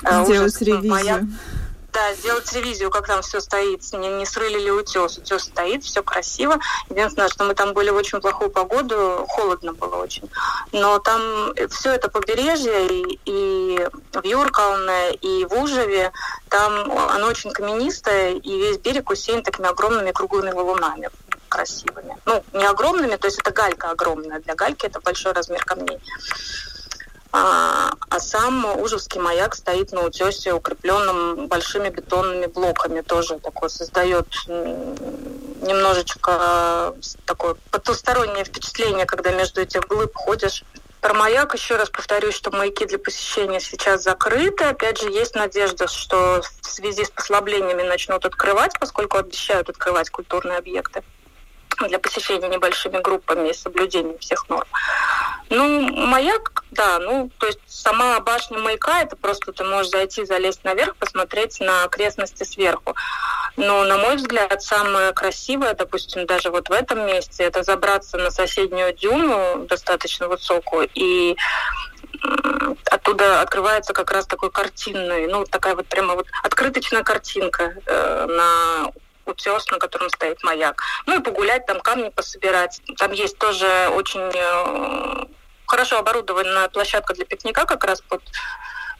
А, 0.04 0.24
Сделать 0.24 0.60
ревизию. 0.60 0.90
Маяк 0.90 1.22
да, 1.96 2.12
сделать 2.12 2.52
ревизию, 2.52 2.90
как 2.90 3.06
там 3.06 3.22
все 3.22 3.40
стоит, 3.40 3.80
не, 3.94 4.08
не 4.08 4.26
срыли 4.26 4.58
ли 4.58 4.70
утес. 4.70 5.16
Утес 5.16 5.44
стоит, 5.44 5.82
все 5.82 6.02
красиво. 6.02 6.58
Единственное, 6.90 7.30
что 7.30 7.44
мы 7.44 7.54
там 7.54 7.72
были 7.72 7.88
в 7.88 7.96
очень 7.96 8.20
плохую 8.20 8.50
погоду, 8.50 9.24
холодно 9.26 9.72
было 9.72 9.96
очень. 9.96 10.28
Но 10.72 10.98
там 10.98 11.54
все 11.70 11.92
это 11.92 12.10
побережье, 12.10 12.86
и, 12.86 13.18
и 13.24 13.88
в 14.12 14.24
Юркалне, 14.24 15.14
и 15.14 15.46
в 15.46 15.54
Ужеве, 15.54 16.12
там 16.50 16.92
оно 17.08 17.28
очень 17.28 17.50
каменистое, 17.50 18.32
и 18.32 18.58
весь 18.58 18.76
берег 18.76 19.08
усеян 19.08 19.42
такими 19.42 19.68
огромными 19.68 20.12
круглыми 20.12 20.52
валунами 20.52 21.08
красивыми. 21.48 22.16
Ну, 22.26 22.44
не 22.52 22.66
огромными, 22.66 23.16
то 23.16 23.28
есть 23.28 23.38
это 23.38 23.52
галька 23.52 23.90
огромная. 23.90 24.40
Для 24.40 24.54
гальки 24.54 24.84
это 24.84 25.00
большой 25.00 25.32
размер 25.32 25.64
камней. 25.64 25.98
А, 27.38 27.90
а 28.08 28.18
сам 28.18 28.64
Ужевский 28.80 29.20
маяк 29.20 29.54
стоит 29.54 29.92
на 29.92 30.06
утесе, 30.06 30.54
укрепленном 30.54 31.48
большими 31.48 31.90
бетонными 31.90 32.46
блоками. 32.46 33.02
Тоже 33.02 33.38
такое 33.40 33.68
создает 33.68 34.26
немножечко 35.60 36.94
такое 37.26 37.56
потустороннее 37.70 38.44
впечатление, 38.44 39.04
когда 39.04 39.32
между 39.32 39.60
этих 39.60 39.82
глыб 39.82 40.14
ходишь. 40.14 40.64
Про 41.02 41.12
маяк 41.12 41.52
еще 41.52 41.76
раз 41.76 41.90
повторюсь, 41.90 42.34
что 42.34 42.50
маяки 42.50 42.86
для 42.86 42.98
посещения 42.98 43.60
сейчас 43.60 44.02
закрыты. 44.02 44.64
Опять 44.64 45.02
же, 45.02 45.10
есть 45.10 45.34
надежда, 45.34 45.88
что 45.88 46.40
в 46.62 46.66
связи 46.66 47.04
с 47.04 47.10
послаблениями 47.10 47.82
начнут 47.82 48.24
открывать, 48.24 48.72
поскольку 48.80 49.18
обещают 49.18 49.68
открывать 49.68 50.08
культурные 50.08 50.56
объекты 50.56 51.02
для 51.88 51.98
посещения 51.98 52.48
небольшими 52.48 53.00
группами 53.00 53.50
и 53.50 53.54
соблюдения 53.54 54.16
всех 54.18 54.48
норм. 54.48 54.66
Ну, 55.48 55.92
маяк, 56.06 56.64
да, 56.72 56.98
ну, 56.98 57.30
то 57.38 57.46
есть 57.46 57.60
сама 57.66 58.18
башня 58.20 58.58
маяка, 58.58 59.02
это 59.02 59.14
просто 59.16 59.52
ты 59.52 59.64
можешь 59.64 59.92
зайти, 59.92 60.24
залезть 60.24 60.64
наверх, 60.64 60.96
посмотреть 60.96 61.60
на 61.60 61.84
окрестности 61.84 62.42
сверху. 62.42 62.96
Но, 63.56 63.84
на 63.84 63.96
мой 63.96 64.16
взгляд, 64.16 64.62
самое 64.62 65.12
красивое, 65.12 65.74
допустим, 65.74 66.26
даже 66.26 66.50
вот 66.50 66.68
в 66.68 66.72
этом 66.72 67.06
месте, 67.06 67.44
это 67.44 67.62
забраться 67.62 68.18
на 68.18 68.30
соседнюю 68.30 68.92
дюну, 68.92 69.66
достаточно 69.66 70.28
высокую, 70.28 70.88
и 70.94 71.36
оттуда 72.90 73.40
открывается 73.40 73.92
как 73.92 74.10
раз 74.10 74.26
такой 74.26 74.50
картинный, 74.50 75.26
ну, 75.26 75.44
такая 75.44 75.74
вот 75.74 75.86
прямо 75.86 76.14
вот 76.14 76.26
открыточная 76.42 77.02
картинка 77.02 77.74
э, 77.86 78.26
на 78.28 78.90
утес, 79.26 79.66
на 79.70 79.78
котором 79.78 80.08
стоит 80.10 80.42
маяк. 80.42 80.82
Ну 81.06 81.18
и 81.18 81.22
погулять, 81.22 81.66
там 81.66 81.80
камни 81.80 82.08
пособирать. 82.08 82.80
Там 82.96 83.12
есть 83.12 83.38
тоже 83.38 83.90
очень 83.94 84.30
э, 84.34 85.26
хорошо 85.66 85.98
оборудованная 85.98 86.68
площадка 86.68 87.14
для 87.14 87.24
пикника 87.24 87.66
как 87.66 87.84
раз 87.84 88.00
под, 88.00 88.22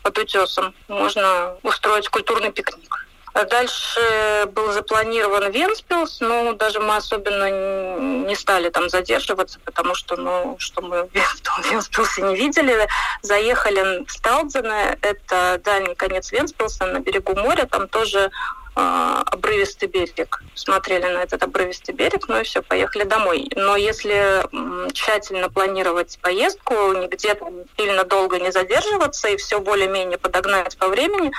под 0.03 0.19
утесом. 0.19 0.75
Можно 0.89 1.57
устроить 1.63 2.09
культурный 2.09 2.53
пикник. 2.53 3.07
А 3.37 3.45
дальше 3.45 4.47
был 4.53 4.73
запланирован 4.73 5.51
Венспилс, 5.51 6.21
но 6.21 6.55
даже 6.55 6.81
мы 6.81 6.97
особенно 6.97 8.25
не 8.25 8.35
стали 8.35 8.71
там 8.71 8.89
задерживаться, 8.89 9.61
потому 9.63 9.95
что, 9.95 10.17
ну, 10.17 10.57
что 10.59 10.81
мы 10.81 11.05
в 11.05 11.71
Венспилсе 11.71 12.23
не 12.23 12.35
видели. 12.35 12.89
Заехали 13.21 14.07
в 14.07 14.11
Сталдзене, 14.11 14.97
это 15.03 15.61
дальний 15.63 15.95
конец 15.95 16.33
Венспилса 16.33 16.87
на 16.87 17.01
берегу 17.01 17.35
моря, 17.37 17.67
там 17.67 17.89
тоже 17.89 18.31
обрывистый 18.77 19.89
берег. 19.89 20.43
Смотрели 20.55 21.07
на 21.07 21.23
этот 21.23 21.43
обрывистый 21.43 21.95
берег, 21.95 22.29
ну 22.29 22.41
и 22.41 22.45
все, 22.45 22.63
поехали 22.63 23.05
домой. 23.05 23.49
Но 23.57 23.75
если 23.77 24.45
тщательно 24.93 25.49
планировать 25.49 26.19
поездку, 26.21 26.93
нигде 26.93 27.35
там 27.35 27.55
сильно 27.79 28.05
долго 28.05 28.39
не 28.39 28.53
задерживаться 28.53 29.29
и 29.29 29.37
все 29.39 29.61
более-менее 29.61 30.19
подогнать 30.19 30.77
по 30.77 30.89
времени, 30.89 31.33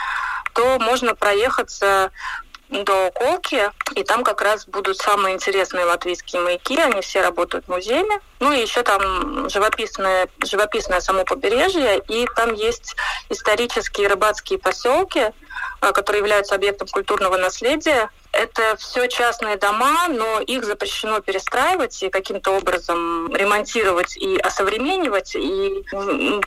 то 0.54 0.80
можно 0.80 1.14
проехаться 1.14 2.12
до 2.70 3.12
Колки, 3.12 3.72
и 3.96 4.04
там 4.04 4.24
как 4.24 4.42
раз 4.42 4.66
будут 4.66 4.98
самые 4.98 5.36
интересные 5.36 5.86
латвийские 5.86 6.42
маяки, 6.42 6.78
они 6.78 7.02
все 7.02 7.22
работают 7.22 7.66
в 7.66 7.70
музеями. 7.70 8.20
Ну 8.40 8.52
и 8.52 8.62
еще 8.62 8.84
там 8.84 9.50
живописное, 9.50 10.28
живописное 10.44 11.00
само 11.00 11.24
побережье, 11.24 12.00
и 12.08 12.28
там 12.36 12.54
есть 12.54 12.96
исторические 13.30 14.08
рыбацкие 14.08 14.60
поселки, 14.60 15.32
а, 15.80 15.92
которые 15.92 16.20
являются 16.20 16.56
объектом 16.56 16.88
культурного 16.88 17.38
наследия. 17.38 18.10
Это 18.38 18.76
все 18.78 19.08
частные 19.08 19.58
дома, 19.58 20.08
но 20.10 20.40
их 20.40 20.64
запрещено 20.64 21.22
перестраивать 21.22 22.04
и 22.04 22.10
каким-то 22.10 22.52
образом 22.52 23.36
ремонтировать 23.36 24.16
и 24.16 24.38
осовременивать. 24.38 25.36
И 25.36 25.84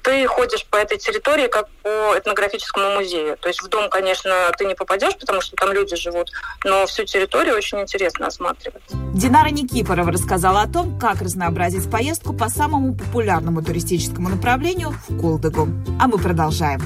ты 0.05 0.27
ходишь 0.29 0.65
по 0.67 0.77
этой 0.77 0.99
территории 0.99 1.49
как 1.49 1.69
по 1.83 2.17
этнографическому 2.17 2.95
музею. 2.95 3.37
То 3.39 3.49
есть 3.49 3.61
в 3.61 3.69
дом, 3.69 3.91
конечно, 3.91 4.31
ты 4.57 4.67
не 4.67 4.77
попадешь, 4.77 5.17
потому 5.19 5.41
что 5.41 5.57
там 5.57 5.73
люди 5.73 5.97
живут, 5.97 6.31
но 6.65 6.87
всю 6.87 7.05
территорию 7.05 7.57
очень 7.57 7.81
интересно 7.81 8.29
осматривать. 8.29 8.85
Динара 9.13 9.49
Никифорова 9.49 10.13
рассказала 10.13 10.63
о 10.63 10.69
том, 10.69 10.97
как 10.97 11.21
разнообразить 11.21 11.91
поездку 11.91 12.33
по 12.33 12.49
самому 12.49 12.95
популярному 12.95 13.63
туристическому 13.63 14.29
направлению 14.29 14.95
в 15.09 15.21
Кулдыгу. 15.21 15.69
А 16.01 16.07
мы 16.07 16.19
продолжаем. 16.19 16.81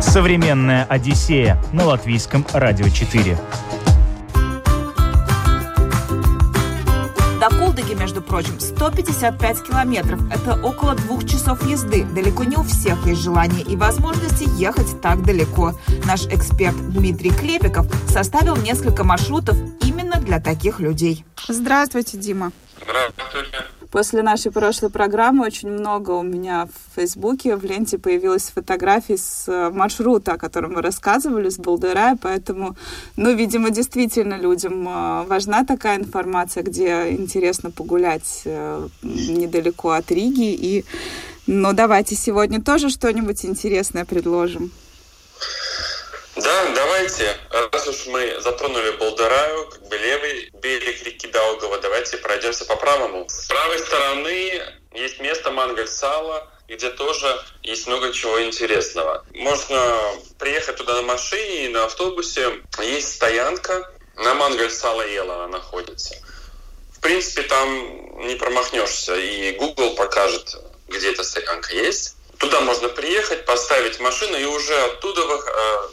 Современная 0.00 0.84
Одиссея 0.84 1.62
на 1.72 1.86
латвийском 1.86 2.46
радио 2.52 2.88
4. 2.88 3.38
До 7.40 7.48
Кулдыги, 7.50 7.94
между 7.94 8.22
прочим, 8.22 8.58
155 8.58 9.62
километров. 9.62 10.20
Это 10.32 10.54
около 10.62 10.94
двух 10.94 11.24
часов 11.24 11.66
езды. 11.66 12.04
Далеко 12.04 12.44
не 12.44 12.56
у 12.56 12.62
всех 12.62 13.06
есть 13.06 13.22
желание 13.22 13.62
и 13.62 13.76
возможности 13.76 14.48
ехать 14.58 15.00
так 15.00 15.22
далеко. 15.22 15.74
Наш 16.04 16.26
эксперт 16.26 16.76
Дмитрий 16.92 17.30
Клепиков 17.30 17.86
составил 18.08 18.56
несколько 18.56 19.04
маршрутов 19.04 19.56
именно 19.82 20.16
для 20.16 20.40
таких 20.40 20.80
людей. 20.80 21.24
Здравствуйте, 21.48 22.18
Дима. 22.18 22.52
Здравствуйте. 22.82 23.75
После 23.90 24.22
нашей 24.22 24.50
прошлой 24.50 24.90
программы 24.90 25.46
очень 25.46 25.70
много 25.70 26.10
у 26.12 26.22
меня 26.22 26.66
в 26.66 26.96
Фейсбуке, 26.96 27.56
в 27.56 27.64
ленте 27.64 27.98
появилась 27.98 28.50
фотографий 28.54 29.16
с 29.16 29.44
э, 29.46 29.70
маршрута, 29.70 30.32
о 30.32 30.38
котором 30.38 30.74
мы 30.74 30.82
рассказывали, 30.82 31.48
с 31.48 31.58
Балдырая, 31.58 32.18
поэтому, 32.20 32.76
ну, 33.16 33.34
видимо, 33.34 33.70
действительно 33.70 34.34
людям 34.34 34.88
э, 34.88 35.24
важна 35.26 35.64
такая 35.64 35.98
информация, 35.98 36.62
где 36.62 37.12
интересно 37.12 37.70
погулять 37.70 38.42
э, 38.44 38.88
недалеко 39.02 39.90
от 39.90 40.10
Риги. 40.10 40.52
И, 40.52 40.84
ну, 41.46 41.72
давайте 41.72 42.16
сегодня 42.16 42.62
тоже 42.62 42.90
что-нибудь 42.90 43.44
интересное 43.44 44.04
предложим. 44.04 44.72
Да, 46.36 46.68
давайте, 46.74 47.34
раз 47.72 47.88
уж 47.88 48.06
мы 48.08 48.38
затронули 48.42 48.90
Болдыраю, 48.90 49.70
как 49.70 49.88
бы 49.88 49.96
левый 49.96 50.50
берег 50.52 51.02
реки 51.02 51.26
Даугава, 51.28 51.78
давайте 51.78 52.18
пройдемся 52.18 52.66
по 52.66 52.76
правому. 52.76 53.26
С 53.26 53.46
правой 53.46 53.78
стороны 53.78 54.62
есть 54.92 55.18
место 55.18 55.50
Мангальсала, 55.50 56.46
где 56.68 56.90
тоже 56.90 57.42
есть 57.62 57.86
много 57.86 58.12
чего 58.12 58.42
интересного. 58.42 59.24
Можно 59.32 60.12
приехать 60.38 60.76
туда 60.76 60.96
на 60.96 61.02
машине 61.02 61.66
и 61.66 61.68
на 61.68 61.84
автобусе. 61.86 62.60
Есть 62.82 63.14
стоянка, 63.14 63.90
на 64.16 64.34
Мангальсала 64.34 65.06
Ела 65.06 65.36
она 65.36 65.48
находится. 65.48 66.16
В 66.92 67.00
принципе, 67.00 67.44
там 67.44 68.26
не 68.26 68.34
промахнешься, 68.34 69.16
и 69.16 69.52
Google 69.52 69.94
покажет, 69.94 70.54
где 70.88 71.12
эта 71.12 71.24
стоянка 71.24 71.74
есть. 71.74 72.16
Туда 72.38 72.60
можно 72.60 72.90
приехать, 72.90 73.46
поставить 73.46 74.00
машину 74.00 74.36
и 74.36 74.44
уже 74.44 74.74
оттуда 74.84 75.22
э, 75.22 75.88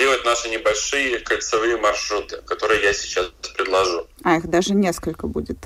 делать 0.00 0.24
наши 0.24 0.48
небольшие 0.48 1.18
кольцевые 1.18 1.76
маршруты, 1.76 2.38
которые 2.46 2.82
я 2.82 2.94
сейчас 2.94 3.26
предложу. 3.54 4.06
А 4.24 4.36
их 4.36 4.48
даже 4.48 4.72
несколько 4.74 5.26
будет. 5.26 5.58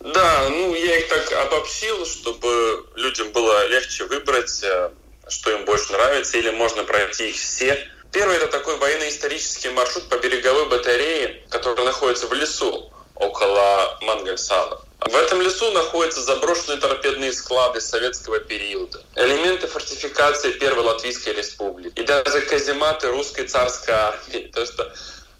Да, 0.00 0.48
ну 0.50 0.74
я 0.74 0.98
их 0.98 1.08
так 1.08 1.32
обобщил, 1.46 2.04
чтобы 2.04 2.84
людям 2.96 3.30
было 3.30 3.68
легче 3.68 4.04
выбрать, 4.04 4.62
э, 4.64 4.90
что 5.28 5.52
им 5.52 5.64
больше 5.64 5.92
нравится, 5.92 6.36
или 6.38 6.50
можно 6.50 6.82
пройти 6.82 7.30
их 7.30 7.36
все. 7.36 7.78
Первый 8.12 8.36
это 8.36 8.48
такой 8.48 8.76
военно-исторический 8.78 9.70
маршрут 9.70 10.08
по 10.08 10.16
береговой 10.16 10.68
батарее, 10.68 11.42
который 11.50 11.84
находится 11.84 12.26
в 12.26 12.32
лесу 12.32 12.92
около 13.14 13.96
Мангальсала. 14.02 14.83
В 15.04 15.14
этом 15.14 15.42
лесу 15.42 15.70
находятся 15.72 16.22
заброшенные 16.22 16.78
торпедные 16.78 17.32
склады 17.32 17.80
советского 17.80 18.38
периода, 18.40 19.02
элементы 19.16 19.66
фортификации 19.66 20.52
Первой 20.52 20.84
Латвийской 20.84 21.34
Республики 21.34 22.00
и 22.00 22.04
даже 22.04 22.40
казематы 22.40 23.08
русской 23.08 23.46
царской 23.46 23.92
армии. 23.92 24.50
То 24.52 24.62
есть 24.62 24.74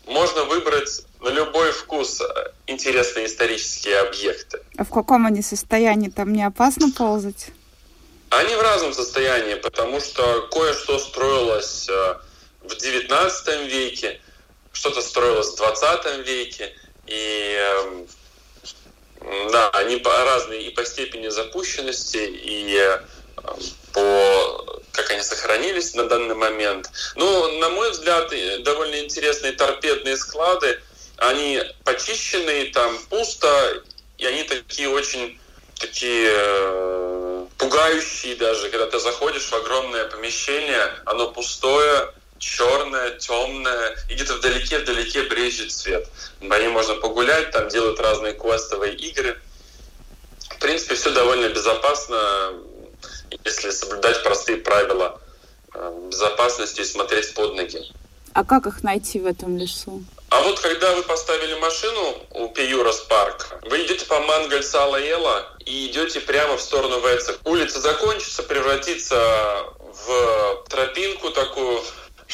можно 0.07 0.45
выбрать 0.45 1.03
на 1.21 1.31
любой 1.31 1.73
вкус 1.73 2.21
интересные 2.67 3.27
исторические 3.27 4.01
объекты. 4.01 4.61
А 4.77 4.85
в 4.85 4.91
каком 4.91 5.27
они 5.27 5.41
состоянии? 5.41 6.11
Там 6.11 6.35
не 6.35 6.43
опасно 6.43 6.91
ползать? 6.91 7.49
Они 8.29 8.55
в 8.57 8.61
разном 8.61 8.93
состоянии, 8.93 9.55
потому 9.55 10.01
что 10.01 10.49
кое-что 10.51 10.99
строилось 10.99 11.89
э, 11.89 12.15
в 12.63 12.73
XIX 12.73 13.67
веке, 13.69 14.21
что-то 14.73 15.01
строилось 15.01 15.57
в 15.57 15.61
XX 15.61 16.23
веке, 16.25 16.75
и 17.07 17.57
эм, 17.57 18.07
да, 19.53 19.71
они 19.71 20.03
разные 20.05 20.63
и 20.63 20.71
по 20.71 20.85
степени 20.85 21.29
запущенности, 21.29 22.19
и 22.19 22.77
э, 22.77 22.99
по 23.93 24.81
как 24.93 25.11
они 25.11 25.23
сохранились 25.23 25.95
на 25.95 26.05
данный 26.05 26.37
момент. 26.37 26.89
Ну, 27.17 27.59
на 27.59 27.69
мой 27.71 27.91
взгляд, 27.91 28.33
довольно 28.63 29.01
интересные 29.01 29.53
торпедные 29.53 30.17
склады. 30.17 30.81
Они 31.17 31.61
почищенные, 31.85 32.67
там 32.67 32.97
пусто, 33.11 33.83
и 34.19 34.27
они 34.27 34.45
такие 34.45 34.89
очень 34.89 35.39
такие 35.79 36.31
э, 36.33 37.47
пугающие 37.59 38.37
даже, 38.37 38.71
когда 38.71 38.87
ты 38.87 38.99
заходишь 39.01 39.49
в 39.49 39.55
огромное 39.55 40.05
помещение, 40.05 40.93
оно 41.05 41.31
пустое, 41.33 42.13
черное, 42.39 43.19
темное, 43.19 43.97
и 44.09 44.15
где-то 44.15 44.35
вдалеке-вдалеке 44.35 45.23
брежет 45.23 45.73
свет. 45.73 46.09
По 46.41 46.61
ним 46.61 46.73
можно 46.73 46.95
погулять, 46.95 47.51
там 47.51 47.69
делают 47.69 48.01
разные 48.01 48.35
квестовые 48.35 48.95
игры. 48.95 49.41
В 50.51 50.59
принципе, 50.59 50.95
все 50.95 51.11
довольно 51.11 51.49
безопасно, 51.49 52.53
если 53.45 53.71
соблюдать 53.71 54.23
простые 54.23 54.59
правила 54.59 55.21
э, 55.75 56.09
безопасности 56.11 56.81
и 56.81 56.85
смотреть 56.85 57.35
под 57.35 57.55
ноги. 57.57 57.93
А 58.33 58.45
как 58.45 58.67
их 58.67 58.83
найти 58.83 59.21
в 59.21 59.27
этом 59.27 59.57
лесу? 59.57 60.03
А 60.31 60.41
вот 60.43 60.59
когда 60.59 60.93
вы 60.97 61.05
поставили 61.05 61.55
машину 61.55 62.17
у 62.31 62.49
Пиюрас 62.49 63.01
парка, 63.03 63.61
вы 63.63 63.85
идете 63.85 64.05
по 64.07 64.19
Мангальсала-Ела 64.19 65.57
и 65.65 65.87
идете 65.87 66.21
прямо 66.21 66.57
в 66.57 66.61
сторону 66.61 66.99
Вецек. 67.01 67.39
Улица 67.45 67.81
закончится, 67.81 68.43
превратится 68.43 69.17
в 70.07 70.65
тропинку 70.69 71.31
такую, 71.31 71.81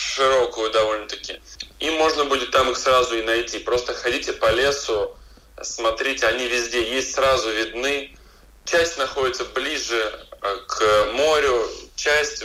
широкую 0.00 0.71
довольно-таки. 0.71 1.40
И 1.78 1.90
можно 1.90 2.25
будет 2.25 2.50
там 2.50 2.71
их 2.71 2.76
сразу 2.76 3.19
и 3.19 3.23
найти. 3.23 3.59
Просто 3.59 3.95
ходите 3.95 4.33
по 4.33 4.50
лесу, 4.50 5.16
смотрите, 5.62 6.26
они 6.26 6.47
везде 6.47 6.83
есть, 6.95 7.14
сразу 7.14 7.50
видны. 7.50 8.16
Часть 8.64 8.99
находится 8.99 9.45
ближе 9.45 10.26
э, 10.42 10.57
к 10.66 11.12
морю, 11.12 11.69
часть 11.97 12.45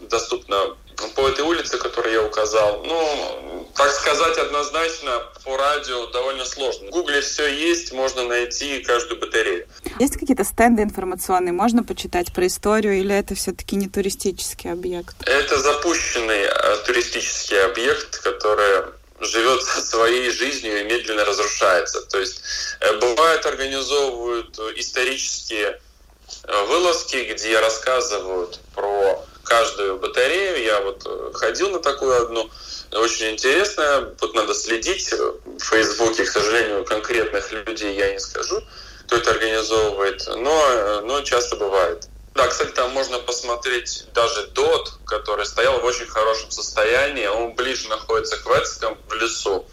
доступна 0.00 0.76
по 1.14 1.28
этой 1.28 1.44
улице, 1.44 1.78
которую 1.78 2.14
я 2.14 2.22
указал. 2.22 2.82
Ну, 2.84 3.68
так 3.74 3.90
сказать 3.92 4.38
однозначно 4.38 5.22
по 5.44 5.56
радио 5.56 6.06
довольно 6.06 6.44
сложно. 6.44 6.88
В 6.88 6.90
Гугле 6.90 7.20
все 7.20 7.46
есть, 7.46 7.92
можно 7.92 8.24
найти 8.24 8.80
каждую 8.80 9.20
батарею. 9.20 9.66
Есть 9.98 10.14
какие-то 10.14 10.44
стенды 10.44 10.82
информационные, 10.82 11.52
можно 11.52 11.84
почитать 11.84 12.32
про 12.32 12.46
историю, 12.46 12.94
или 12.98 13.14
это 13.14 13.34
все-таки 13.34 13.76
не 13.76 13.88
туристический 13.88 14.70
объект? 14.72 15.16
Это 15.26 15.58
запущенный 15.58 16.44
э, 16.44 16.76
туристический 16.86 17.62
объект, 17.64 18.18
который 18.20 18.84
живет 19.20 19.62
своей 19.84 20.30
жизнью 20.30 20.80
и 20.80 20.84
медленно 20.84 21.24
разрушается. 21.24 22.00
То 22.02 22.18
есть 22.18 22.40
э, 22.80 22.98
бывает 22.98 23.44
организовывают 23.44 24.58
исторические 24.76 25.80
э, 26.44 26.64
вылазки, 26.66 27.30
где 27.32 27.58
рассказывают 27.60 28.60
про 28.74 29.24
каждую 29.66 29.98
батарею. 29.98 30.62
Я 30.62 30.80
вот 30.80 31.02
э, 31.06 31.30
ходил 31.34 31.70
на 31.70 31.80
такую 31.80 32.22
одну, 32.22 32.48
очень 32.92 33.32
интересная. 33.32 34.14
Вот 34.20 34.34
надо 34.34 34.54
следить 34.54 35.12
в 35.12 35.60
Фейсбуке, 35.60 36.24
к 36.24 36.28
сожалению, 36.28 36.84
конкретных 36.84 37.50
людей 37.52 37.96
я 37.96 38.12
не 38.12 38.20
скажу, 38.20 38.62
кто 39.06 39.16
это 39.16 39.32
организовывает, 39.32 40.26
но, 40.26 41.00
но 41.02 41.20
часто 41.22 41.56
бывает. 41.56 42.08
Да, 42.34 42.48
кстати, 42.48 42.70
там 42.70 42.90
можно 42.90 43.18
посмотреть 43.18 44.04
даже 44.12 44.46
ДОТ, 44.48 44.92
который 45.06 45.46
стоял 45.46 45.80
в 45.80 45.84
очень 45.84 46.06
хорошем 46.06 46.50
состоянии. 46.50 47.26
Он 47.26 47.54
ближе 47.54 47.88
находится 47.88 48.36
к 48.36 48.46
Ветском, 48.46 48.98
в 49.08 49.14
лесу. 49.14 49.66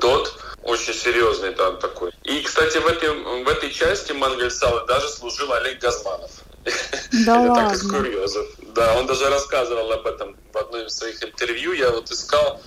ДОТ 0.00 0.34
очень 0.62 0.92
серьезный 0.92 1.54
там 1.54 1.78
такой. 1.78 2.12
И, 2.24 2.42
кстати, 2.42 2.76
в 2.78 2.86
этой, 2.86 3.08
в 3.44 3.48
этой 3.48 3.72
части 3.72 4.12
Мангельсала 4.12 4.84
даже 4.86 5.08
служил 5.08 5.50
Олег 5.52 5.80
Газманов. 5.80 6.30
Да 7.24 7.44
Это 7.44 7.54
так 7.54 7.72
из 7.74 7.82
курьезов. 7.82 8.46
Да, 8.74 8.98
он 8.98 9.06
даже 9.06 9.28
рассказывал 9.30 9.92
об 9.92 10.06
этом 10.06 10.36
в 10.52 10.56
одном 10.56 10.86
из 10.86 10.94
своих 10.94 11.22
интервью. 11.22 11.72
Я 11.72 11.90
вот 11.90 12.10
искал, 12.10 12.60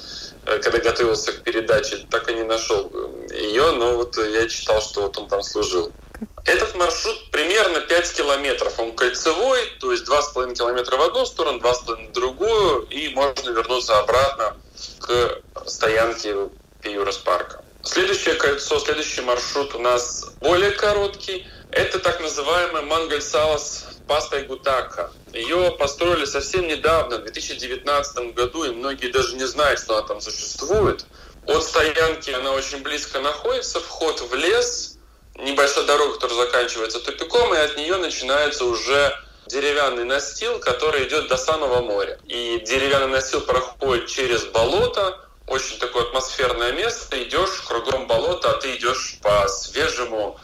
э, 0.45 0.59
когда 0.59 0.79
готовился 0.79 1.33
к 1.33 1.43
передаче, 1.43 2.05
так 2.09 2.29
и 2.29 2.33
не 2.33 2.43
нашел 2.43 2.91
ее, 3.31 3.71
но 3.71 3.95
вот 3.95 4.17
я 4.17 4.47
читал, 4.47 4.81
что 4.81 5.01
вот 5.01 5.17
он 5.17 5.27
там 5.27 5.43
служил. 5.43 5.91
Этот 6.45 6.75
маршрут 6.75 7.31
примерно 7.31 7.79
5 7.81 8.13
километров. 8.13 8.79
Он 8.79 8.93
кольцевой, 8.93 9.59
то 9.79 9.91
есть 9.91 10.07
2,5 10.07 10.55
километра 10.55 10.97
в 10.97 11.01
одну 11.01 11.25
сторону, 11.25 11.59
2,5 11.59 12.09
в 12.09 12.11
другую, 12.13 12.87
и 12.89 13.09
можно 13.09 13.49
вернуться 13.49 13.99
обратно 13.99 14.57
к 14.99 15.41
стоянке 15.67 16.49
Пиюрас 16.81 17.17
парка. 17.17 17.63
Следующее 17.83 18.35
кольцо, 18.35 18.79
следующий 18.79 19.21
маршрут 19.21 19.75
у 19.75 19.79
нас 19.79 20.25
более 20.41 20.71
короткий. 20.71 21.45
Это 21.71 21.99
так 21.99 22.19
называемый 22.19 22.81
Мангальсалас 22.81 23.85
Паста 24.07 24.41
Гутака. 24.41 25.11
Ее 25.33 25.75
построили 25.77 26.25
совсем 26.25 26.67
недавно, 26.67 27.19
в 27.19 27.23
2019 27.23 28.33
году, 28.33 28.63
и 28.63 28.71
многие 28.71 29.11
даже 29.11 29.35
не 29.35 29.45
знают, 29.45 29.79
что 29.79 29.97
она 29.97 30.07
там 30.07 30.19
существует. 30.19 31.05
От 31.45 31.63
стоянки 31.63 32.31
она 32.31 32.53
очень 32.53 32.81
близко 32.81 33.19
находится, 33.19 33.79
вход 33.79 34.19
в 34.19 34.33
лес, 34.33 34.97
небольшая 35.35 35.85
дорога, 35.85 36.15
которая 36.15 36.47
заканчивается 36.47 36.99
тупиком, 37.01 37.53
и 37.53 37.57
от 37.57 37.77
нее 37.77 37.97
начинается 37.97 38.65
уже 38.65 39.13
деревянный 39.45 40.05
настил, 40.05 40.59
который 40.59 41.07
идет 41.07 41.27
до 41.27 41.37
самого 41.37 41.81
моря. 41.81 42.17
И 42.25 42.63
деревянный 42.65 43.09
настил 43.09 43.41
проходит 43.41 44.07
через 44.07 44.43
болото, 44.45 45.19
очень 45.45 45.77
такое 45.77 46.03
атмосферное 46.03 46.71
место, 46.71 47.21
идешь 47.21 47.61
кругом 47.67 48.07
болота, 48.07 48.51
а 48.51 48.57
ты 48.59 48.75
идешь 48.75 49.19
по 49.21 49.47
свежему 49.47 50.39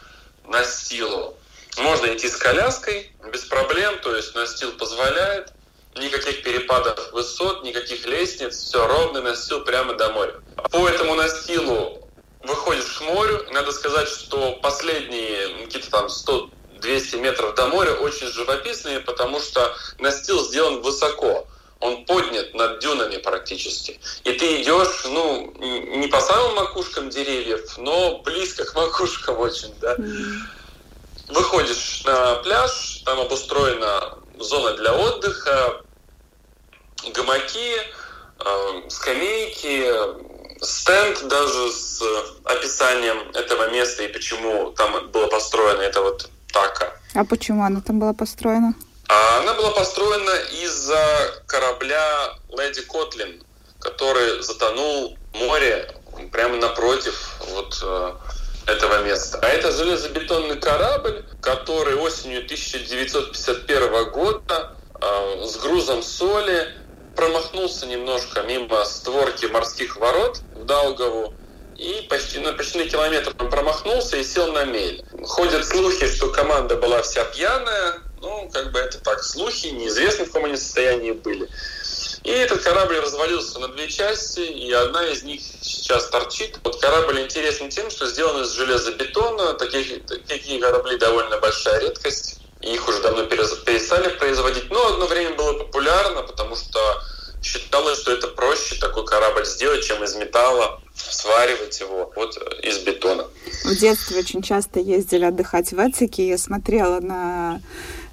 настилу. 0.48 1.36
Можно 1.78 2.14
идти 2.14 2.28
с 2.28 2.36
коляской 2.36 3.10
без 3.32 3.44
проблем, 3.44 3.98
то 4.00 4.14
есть 4.14 4.34
настил 4.34 4.72
позволяет. 4.72 5.52
Никаких 5.94 6.42
перепадов 6.42 7.12
высот, 7.12 7.64
никаких 7.64 8.06
лестниц, 8.06 8.54
все 8.54 8.86
ровный 8.86 9.22
настил 9.22 9.64
прямо 9.64 9.94
до 9.94 10.10
моря. 10.10 10.34
По 10.70 10.86
этому 10.88 11.14
настилу 11.14 12.06
выходишь 12.42 12.98
к 12.98 13.00
морю. 13.02 13.46
Надо 13.50 13.72
сказать, 13.72 14.08
что 14.08 14.52
последние 14.62 15.64
какие-то 15.64 15.90
там 15.90 16.06
100-200 16.06 17.20
метров 17.20 17.54
до 17.54 17.68
моря 17.68 17.92
очень 17.92 18.26
живописные, 18.28 19.00
потому 19.00 19.40
что 19.40 19.74
настил 19.98 20.44
сделан 20.44 20.82
высоко. 20.82 21.46
Он 21.80 22.04
поднят 22.06 22.54
над 22.54 22.80
дюнами 22.80 23.18
практически. 23.18 24.00
И 24.24 24.32
ты 24.32 24.62
идешь, 24.62 25.04
ну, 25.04 25.52
не 25.58 26.06
по 26.08 26.20
самым 26.20 26.54
макушкам 26.56 27.10
деревьев, 27.10 27.76
но 27.78 28.18
близко 28.22 28.64
к 28.64 28.74
макушкам 28.74 29.38
очень, 29.38 29.74
да. 29.80 29.96
Выходишь 31.28 32.02
на 32.04 32.36
пляж, 32.36 33.02
там 33.04 33.20
обустроена 33.20 34.18
зона 34.38 34.72
для 34.74 34.94
отдыха, 34.94 35.82
гамаки, 37.12 37.74
э, 38.38 38.82
скамейки, 38.88 39.92
стенд 40.62 41.28
даже 41.28 41.72
с 41.72 42.02
описанием 42.44 43.18
этого 43.34 43.70
места 43.70 44.04
и 44.04 44.12
почему 44.12 44.72
там 44.72 45.08
было 45.10 45.26
построено 45.26 45.82
это 45.82 46.00
вот 46.00 46.30
така. 46.52 46.92
А 47.14 47.24
почему 47.24 47.64
она 47.64 47.80
там 47.80 47.98
была 47.98 48.12
построена? 48.12 48.74
А 49.08 49.38
она 49.40 49.54
была 49.54 49.70
построена 49.70 50.34
из-за 50.62 51.42
корабля 51.46 52.34
Леди 52.50 52.82
Котлин, 52.82 53.42
который 53.80 54.42
затонул 54.42 55.16
в 55.32 55.36
море 55.36 55.94
прямо 56.32 56.56
напротив 56.56 57.36
вот 57.50 57.78
э, 57.82 58.12
этого 58.66 59.02
места. 59.04 59.38
А 59.42 59.46
это 59.46 59.70
железобетонный 59.70 60.56
корабль, 60.56 61.24
который 61.40 61.94
осенью 61.94 62.44
1951 62.44 64.10
года 64.10 64.72
э, 65.00 65.44
с 65.44 65.56
грузом 65.58 66.02
соли 66.02 66.74
промахнулся 67.14 67.86
немножко 67.86 68.42
мимо 68.42 68.84
створки 68.84 69.46
морских 69.46 69.96
ворот 69.96 70.40
в 70.54 70.64
Даугаву 70.64 71.34
и 71.76 72.06
почти, 72.08 72.38
ну, 72.38 72.54
почти 72.54 72.78
на 72.78 72.88
километр 72.88 73.34
он 73.38 73.50
промахнулся 73.50 74.16
и 74.16 74.24
сел 74.24 74.52
на 74.52 74.64
мель. 74.64 75.04
Ходят 75.24 75.64
слухи, 75.66 76.06
что 76.08 76.30
команда 76.30 76.76
была 76.76 77.02
вся 77.02 77.24
пьяная, 77.24 78.00
ну, 78.20 78.50
как 78.52 78.72
бы 78.72 78.78
это 78.78 78.98
так, 78.98 79.22
слухи, 79.22 79.68
неизвестно, 79.68 80.24
в 80.24 80.28
каком 80.28 80.46
они 80.46 80.56
состоянии 80.56 81.12
были. 81.12 81.48
И 82.24 82.30
этот 82.30 82.62
корабль 82.62 82.98
развалился 82.98 83.60
на 83.60 83.68
две 83.68 83.88
части, 83.88 84.40
и 84.40 84.72
одна 84.72 85.06
из 85.06 85.22
них 85.22 85.40
сейчас 85.60 86.08
торчит. 86.08 86.58
Вот 86.64 86.80
корабль 86.80 87.20
интересен 87.20 87.68
тем, 87.68 87.88
что 87.88 88.06
сделан 88.06 88.42
из 88.42 88.50
железобетона. 88.50 89.54
Таких, 89.54 90.04
такие 90.26 90.60
корабли 90.60 90.98
довольно 90.98 91.38
большая 91.38 91.80
редкость. 91.80 92.40
Их 92.62 92.88
уже 92.88 93.00
давно 93.00 93.26
перестали 93.26 94.08
производить. 94.16 94.70
Но 94.70 94.94
одно 94.94 95.06
время 95.06 95.36
было 95.36 95.52
популярно, 95.52 96.22
потому 96.22 96.56
что 96.56 96.80
считалось, 97.42 98.00
что 98.00 98.12
это 98.12 98.28
проще 98.28 98.74
такой 98.80 99.06
корабль 99.06 99.44
сделать, 99.44 99.84
чем 99.84 100.02
из 100.02 100.16
металла 100.16 100.80
сваривать 100.94 101.78
его 101.78 102.12
вот 102.16 102.36
из 102.64 102.78
бетона. 102.78 103.26
В 103.64 103.78
детстве 103.78 104.18
очень 104.18 104.42
часто 104.42 104.80
ездили 104.80 105.24
отдыхать 105.24 105.70
в 105.70 105.78
Эцике. 105.78 106.26
Я 106.26 106.38
смотрела 106.38 106.98
на 107.00 107.60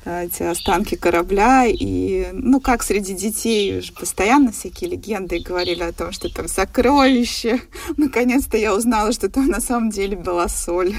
эти 0.06 0.44
останки 0.44 0.96
корабля, 0.96 1.66
и, 1.66 2.28
ну, 2.34 2.60
как 2.60 2.84
среди 2.84 3.14
детей 3.14 3.80
уже 3.80 3.94
постоянно 3.94 4.52
всякие 4.52 4.90
легенды 4.90 5.40
говорили 5.40 5.84
о 5.84 5.94
том, 5.94 6.12
что 6.12 6.34
там 6.34 6.48
сокровище. 6.48 7.62
Наконец-то 7.98 8.58
я 8.58 8.74
узнала, 8.74 9.12
что 9.14 9.30
там 9.30 9.48
на 9.48 9.62
самом 9.62 9.90
деле 9.90 10.18
была 10.18 10.48
соль. 10.50 10.94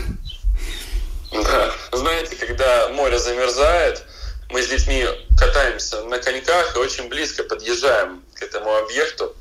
Да. 1.33 1.73
Знаете, 1.93 2.37
когда 2.37 2.89
море 2.91 3.19
замерзает, 3.19 4.05
мы 4.51 4.63
с 4.63 4.69
детьми 4.69 5.05
катаемся 5.39 6.03
на 6.05 6.19
коньках 6.19 6.77
и 6.77 6.79
очень 6.79 7.09
близко 7.09 7.43
подъезжаем 7.45 8.23
к 8.35 8.43
этому 8.43 8.75
объекту. 8.77 9.35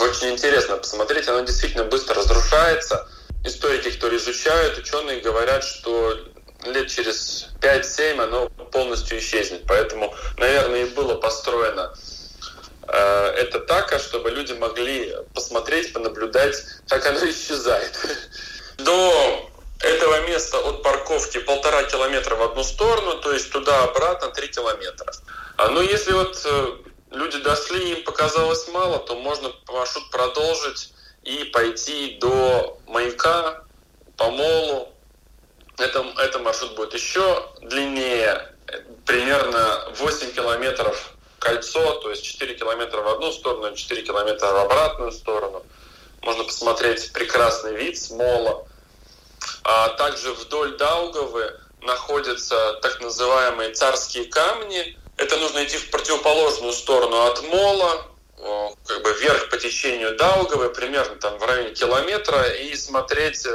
Очень 0.00 0.30
интересно 0.30 0.78
посмотреть, 0.78 1.28
оно 1.28 1.40
действительно 1.40 1.84
быстро 1.84 2.14
разрушается. 2.14 3.06
Историки, 3.44 3.90
которые 3.90 4.18
изучают, 4.20 4.78
ученые 4.78 5.20
говорят, 5.20 5.64
что 5.64 6.16
лет 6.64 6.88
через 6.88 7.48
5-7 7.60 8.20
оно 8.22 8.48
полностью 8.48 9.18
исчезнет. 9.18 9.64
Поэтому, 9.66 10.14
наверное, 10.38 10.84
и 10.84 10.90
было 10.90 11.14
построено 11.16 11.94
э, 12.88 13.26
это 13.36 13.60
так, 13.60 13.98
чтобы 14.00 14.30
люди 14.30 14.52
могли 14.52 15.14
посмотреть, 15.34 15.92
понаблюдать, 15.92 16.56
как 16.88 17.06
оно 17.06 17.18
исчезает. 17.30 17.98
До 18.78 19.50
этого 19.80 20.28
места 20.28 20.58
от 20.58 20.82
парковки 20.82 21.38
полтора 21.38 21.82
километра 21.84 22.36
в 22.36 22.42
одну 22.42 22.62
сторону, 22.62 23.20
то 23.20 23.32
есть 23.32 23.50
туда-обратно 23.50 24.28
три 24.28 24.48
километра. 24.48 25.12
А, 25.56 25.68
но 25.68 25.82
если 25.82 26.12
вот 26.12 26.40
э, 26.44 26.66
люди 27.10 27.38
дошли, 27.38 27.92
им 27.92 28.04
показалось 28.04 28.68
мало, 28.68 28.98
то 29.00 29.16
можно 29.16 29.52
маршрут 29.68 30.10
продолжить 30.10 30.92
и 31.22 31.44
пойти 31.44 32.18
до 32.20 32.78
маяка, 32.86 33.64
по 34.16 34.30
молу, 34.30 34.92
это, 35.78 36.04
это 36.18 36.38
маршрут 36.38 36.74
будет 36.74 36.94
еще 36.94 37.48
длиннее, 37.60 38.48
примерно 39.06 39.92
8 39.96 40.32
километров 40.32 41.12
кольцо, 41.38 41.94
то 42.00 42.10
есть 42.10 42.24
4 42.24 42.54
километра 42.54 43.00
в 43.00 43.08
одну 43.08 43.32
сторону, 43.32 43.74
4 43.74 44.02
километра 44.02 44.46
в 44.46 44.56
обратную 44.56 45.12
сторону. 45.12 45.64
Можно 46.22 46.44
посмотреть 46.44 47.12
прекрасный 47.12 47.74
вид 47.74 47.98
с 47.98 48.10
мола. 48.10 48.64
А 49.64 49.88
также 49.90 50.32
вдоль 50.32 50.76
Даугавы 50.76 51.58
находятся 51.80 52.78
так 52.80 53.00
называемые 53.00 53.72
царские 53.72 54.26
камни. 54.26 54.96
Это 55.16 55.36
нужно 55.36 55.64
идти 55.64 55.78
в 55.78 55.90
противоположную 55.90 56.72
сторону 56.72 57.22
от 57.26 57.42
мола, 57.42 58.06
как 58.86 59.02
бы 59.02 59.12
вверх 59.14 59.48
по 59.50 59.56
течению 59.56 60.16
Даугавы, 60.16 60.70
примерно 60.70 61.16
там 61.16 61.38
в 61.38 61.44
районе 61.44 61.74
километра, 61.74 62.50
и 62.50 62.74
смотреть 62.76 63.46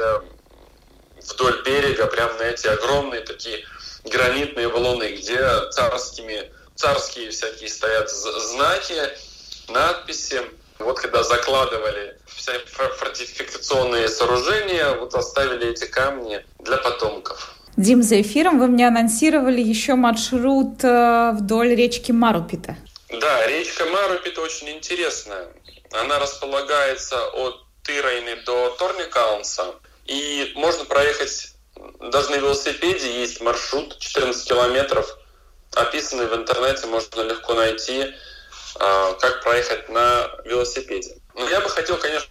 вдоль 1.32 1.62
берега, 1.64 2.06
прям 2.06 2.36
на 2.38 2.42
эти 2.42 2.66
огромные 2.66 3.20
такие 3.20 3.64
гранитные 4.04 4.68
валуны, 4.68 5.16
где 5.16 5.38
царскими, 5.70 6.50
царские 6.74 7.30
всякие 7.30 7.68
стоят 7.68 8.10
знаки, 8.10 9.00
надписи. 9.68 10.42
Вот 10.78 11.00
когда 11.00 11.22
закладывали 11.24 12.18
все 12.26 12.52
фортификационные 12.66 14.08
сооружения, 14.08 14.94
вот 14.94 15.14
оставили 15.14 15.72
эти 15.72 15.86
камни 15.86 16.44
для 16.60 16.76
потомков. 16.76 17.54
Дим, 17.76 18.02
за 18.02 18.20
эфиром 18.20 18.58
вы 18.58 18.68
мне 18.68 18.86
анонсировали 18.88 19.60
еще 19.60 19.94
маршрут 19.94 20.82
вдоль 20.82 21.74
речки 21.74 22.12
Марупита. 22.12 22.76
Да, 23.08 23.46
речка 23.46 23.84
Марупита 23.86 24.40
очень 24.40 24.70
интересная. 24.70 25.48
Она 25.92 26.18
располагается 26.18 27.26
от 27.28 27.64
Тырайны 27.82 28.36
до 28.44 28.70
Торникаунса. 28.78 29.74
И 30.08 30.52
можно 30.56 30.84
проехать 30.84 31.52
даже 32.00 32.30
на 32.30 32.36
велосипеде, 32.36 33.20
есть 33.20 33.40
маршрут 33.40 33.98
14 33.98 34.48
километров 34.48 35.18
описанный 35.74 36.26
в 36.26 36.34
интернете, 36.34 36.86
можно 36.86 37.20
легко 37.20 37.54
найти, 37.54 38.14
а, 38.76 39.12
как 39.14 39.42
проехать 39.42 39.88
на 39.88 40.30
велосипеде. 40.44 41.18
Но 41.34 41.48
я 41.48 41.60
бы 41.60 41.68
хотел, 41.68 41.98
конечно, 41.98 42.30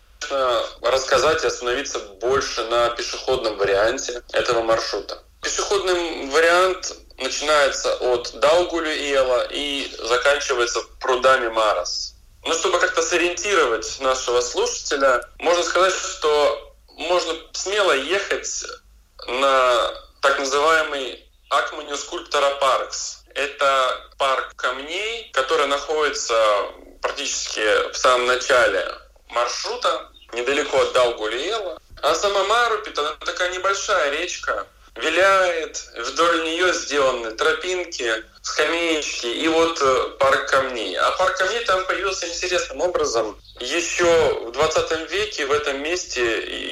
рассказать 0.82 1.44
и 1.44 1.48
остановиться 1.48 2.00
больше 2.00 2.64
на 2.66 2.90
пешеходном 2.90 3.58
варианте 3.58 4.24
этого 4.34 4.64
маршрута. 4.64 5.24
Пешеходный 5.42 6.30
вариант 6.32 6.94
начинается 7.18 7.96
от 7.98 8.34
Даугулю-Иела 8.34 9.48
и 9.52 9.96
заканчивается 10.04 10.82
прудами 11.00 11.48
Марас. 11.48 12.16
Ну, 12.44 12.54
чтобы 12.54 12.80
как-то 12.80 13.02
сориентировать 13.02 14.00
нашего 14.00 14.42
слушателя, 14.42 15.24
можно 15.38 15.64
сказать, 15.64 15.94
что 15.94 16.67
можно 16.98 17.34
смело 17.54 17.94
ехать 17.94 18.66
на 19.28 19.92
так 20.22 20.40
называемый 20.40 21.24
Акманию 21.50 21.98
скульптора 21.98 22.56
Паркс. 22.60 23.24
Это 23.34 24.10
парк 24.18 24.56
камней, 24.56 25.30
который 25.32 25.68
находится 25.68 26.36
практически 27.02 27.92
в 27.92 27.96
самом 27.96 28.26
начале 28.26 28.86
маршрута, 29.30 30.12
недалеко 30.34 30.82
от 30.82 30.94
Даугулиела. 30.94 31.80
А 32.02 32.16
сама 32.16 32.44
Марупит, 32.46 32.98
она 32.98 33.14
такая 33.26 33.52
небольшая 33.52 34.12
речка, 34.12 34.68
виляет, 34.96 35.90
вдоль 35.96 36.44
нее 36.44 36.74
сделаны 36.74 37.32
тропинки, 37.32 38.24
скамеечки 38.48 39.28
и 39.28 39.48
вот 39.50 39.78
э, 39.82 40.10
парк 40.20 40.50
камней. 40.50 40.96
А 40.98 41.12
парк 41.12 41.38
камней 41.38 41.66
там 41.66 41.86
появился 41.86 42.28
интересным 42.28 42.82
образом. 42.82 43.38
Еще 43.60 44.06
в 44.46 44.52
20 44.52 45.12
веке 45.12 45.46
в 45.46 45.52
этом 45.52 45.84
месте 45.84 46.22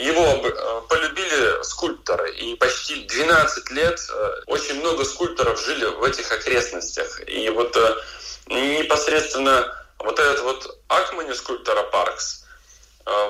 его 0.04 0.24
э, 0.24 0.82
полюбили 0.88 1.64
скульпторы. 1.64 2.34
И 2.36 2.56
почти 2.56 3.04
12 3.04 3.72
лет 3.72 4.00
э, 4.10 4.42
очень 4.48 4.80
много 4.80 5.04
скульпторов 5.04 5.60
жили 5.60 5.86
в 5.86 6.04
этих 6.04 6.32
окрестностях. 6.32 7.22
И 7.28 7.50
вот 7.50 7.78
непосредственно 8.48 9.86
вот 10.00 10.18
этот 10.18 10.40
вот 10.42 10.80
Акмани 10.88 11.34
скульптора 11.34 11.84
Паркс 11.84 12.46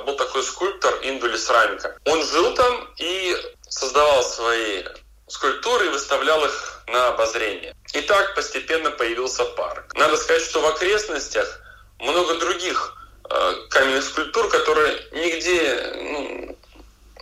был 0.05 0.15
такой 0.15 0.43
скульптор 0.43 0.93
Индулис 1.01 1.49
Ранька. 1.49 1.97
Он 2.05 2.23
жил 2.23 2.53
там 2.53 2.87
и 2.97 3.35
создавал 3.67 4.23
свои 4.23 4.83
скульптуры 5.27 5.87
и 5.87 5.89
выставлял 5.89 6.43
их 6.45 6.74
на 6.87 7.09
обозрение. 7.09 7.75
И 7.93 8.01
так 8.01 8.35
постепенно 8.35 8.91
появился 8.91 9.45
парк. 9.45 9.93
Надо 9.95 10.17
сказать, 10.17 10.43
что 10.43 10.61
в 10.61 10.67
окрестностях 10.67 11.61
много 11.99 12.35
других 12.35 12.97
э, 13.29 13.53
каменных 13.69 14.03
скульптур, 14.03 14.49
которые 14.49 14.97
нигде, 15.11 15.93
ну, 15.95 16.57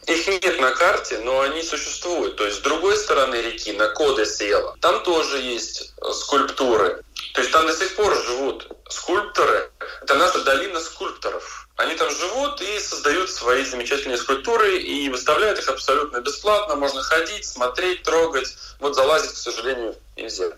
их 0.07 0.27
нет 0.27 0.59
на 0.59 0.71
карте, 0.71 1.19
но 1.19 1.41
они 1.41 1.63
существуют. 1.63 2.35
То 2.35 2.45
есть 2.45 2.59
с 2.59 2.61
другой 2.61 2.97
стороны 2.97 3.35
реки, 3.35 3.71
на 3.73 3.87
Коде 3.89 4.25
Села, 4.25 4.75
там 4.81 5.03
тоже 5.03 5.37
есть 5.37 5.93
э, 6.01 6.11
скульптуры. 6.11 7.03
То 7.33 7.41
есть 7.41 7.51
там 7.51 7.65
до 7.67 7.73
сих 7.73 7.95
пор 7.95 8.15
живут 8.25 8.67
скульпторы. 8.89 9.71
Это 10.01 10.15
наша 10.15 10.39
долина 10.43 10.79
скульпторов. 10.79 11.62
Они 11.75 11.95
там 11.95 12.09
живут 12.11 12.61
и 12.61 12.79
создают 12.79 13.31
свои 13.31 13.65
замечательные 13.65 14.17
скульптуры 14.17 14.77
и 14.77 15.09
выставляют 15.09 15.57
их 15.57 15.67
абсолютно 15.67 16.19
бесплатно. 16.21 16.75
Можно 16.75 17.01
ходить, 17.01 17.45
смотреть, 17.45 18.03
трогать. 18.03 18.55
Вот 18.79 18.95
залазить, 18.95 19.33
к 19.33 19.37
сожалению, 19.37 19.95
нельзя. 20.15 20.51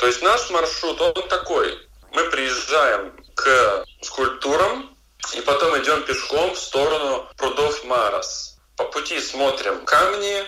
То 0.00 0.06
есть 0.06 0.22
наш 0.22 0.48
маршрут, 0.50 1.00
он 1.00 1.28
такой. 1.28 1.86
Мы 2.12 2.24
приезжаем 2.30 3.12
к 3.34 3.84
скульптурам 4.00 4.96
и 5.34 5.40
потом 5.42 5.78
идем 5.82 6.02
пешком 6.04 6.54
в 6.54 6.58
сторону 6.58 7.28
прудов 7.36 7.84
Марас. 7.84 8.56
По 8.76 8.84
пути 8.84 9.20
смотрим 9.20 9.84
камни, 9.84 10.44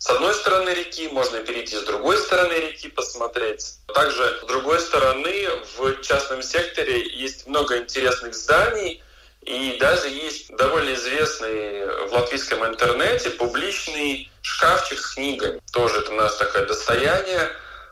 с 0.00 0.08
одной 0.08 0.34
стороны 0.34 0.70
реки, 0.70 1.08
можно 1.08 1.40
перейти 1.40 1.76
с 1.76 1.82
другой 1.82 2.16
стороны 2.16 2.54
реки 2.54 2.88
посмотреть. 2.88 3.74
Также 3.94 4.40
с 4.42 4.46
другой 4.46 4.80
стороны 4.80 5.46
в 5.76 6.00
частном 6.00 6.42
секторе 6.42 7.06
есть 7.06 7.46
много 7.46 7.76
интересных 7.76 8.34
зданий, 8.34 9.02
и 9.42 9.76
даже 9.78 10.08
есть 10.08 10.56
довольно 10.56 10.94
известный 10.94 12.08
в 12.08 12.14
латвийском 12.14 12.64
интернете 12.64 13.28
публичный 13.28 14.32
шкафчик 14.40 14.98
с 14.98 15.14
книгами. 15.16 15.60
Тоже 15.70 15.98
это 15.98 16.12
наше 16.12 16.38
такое 16.38 16.64
достояние. 16.64 17.50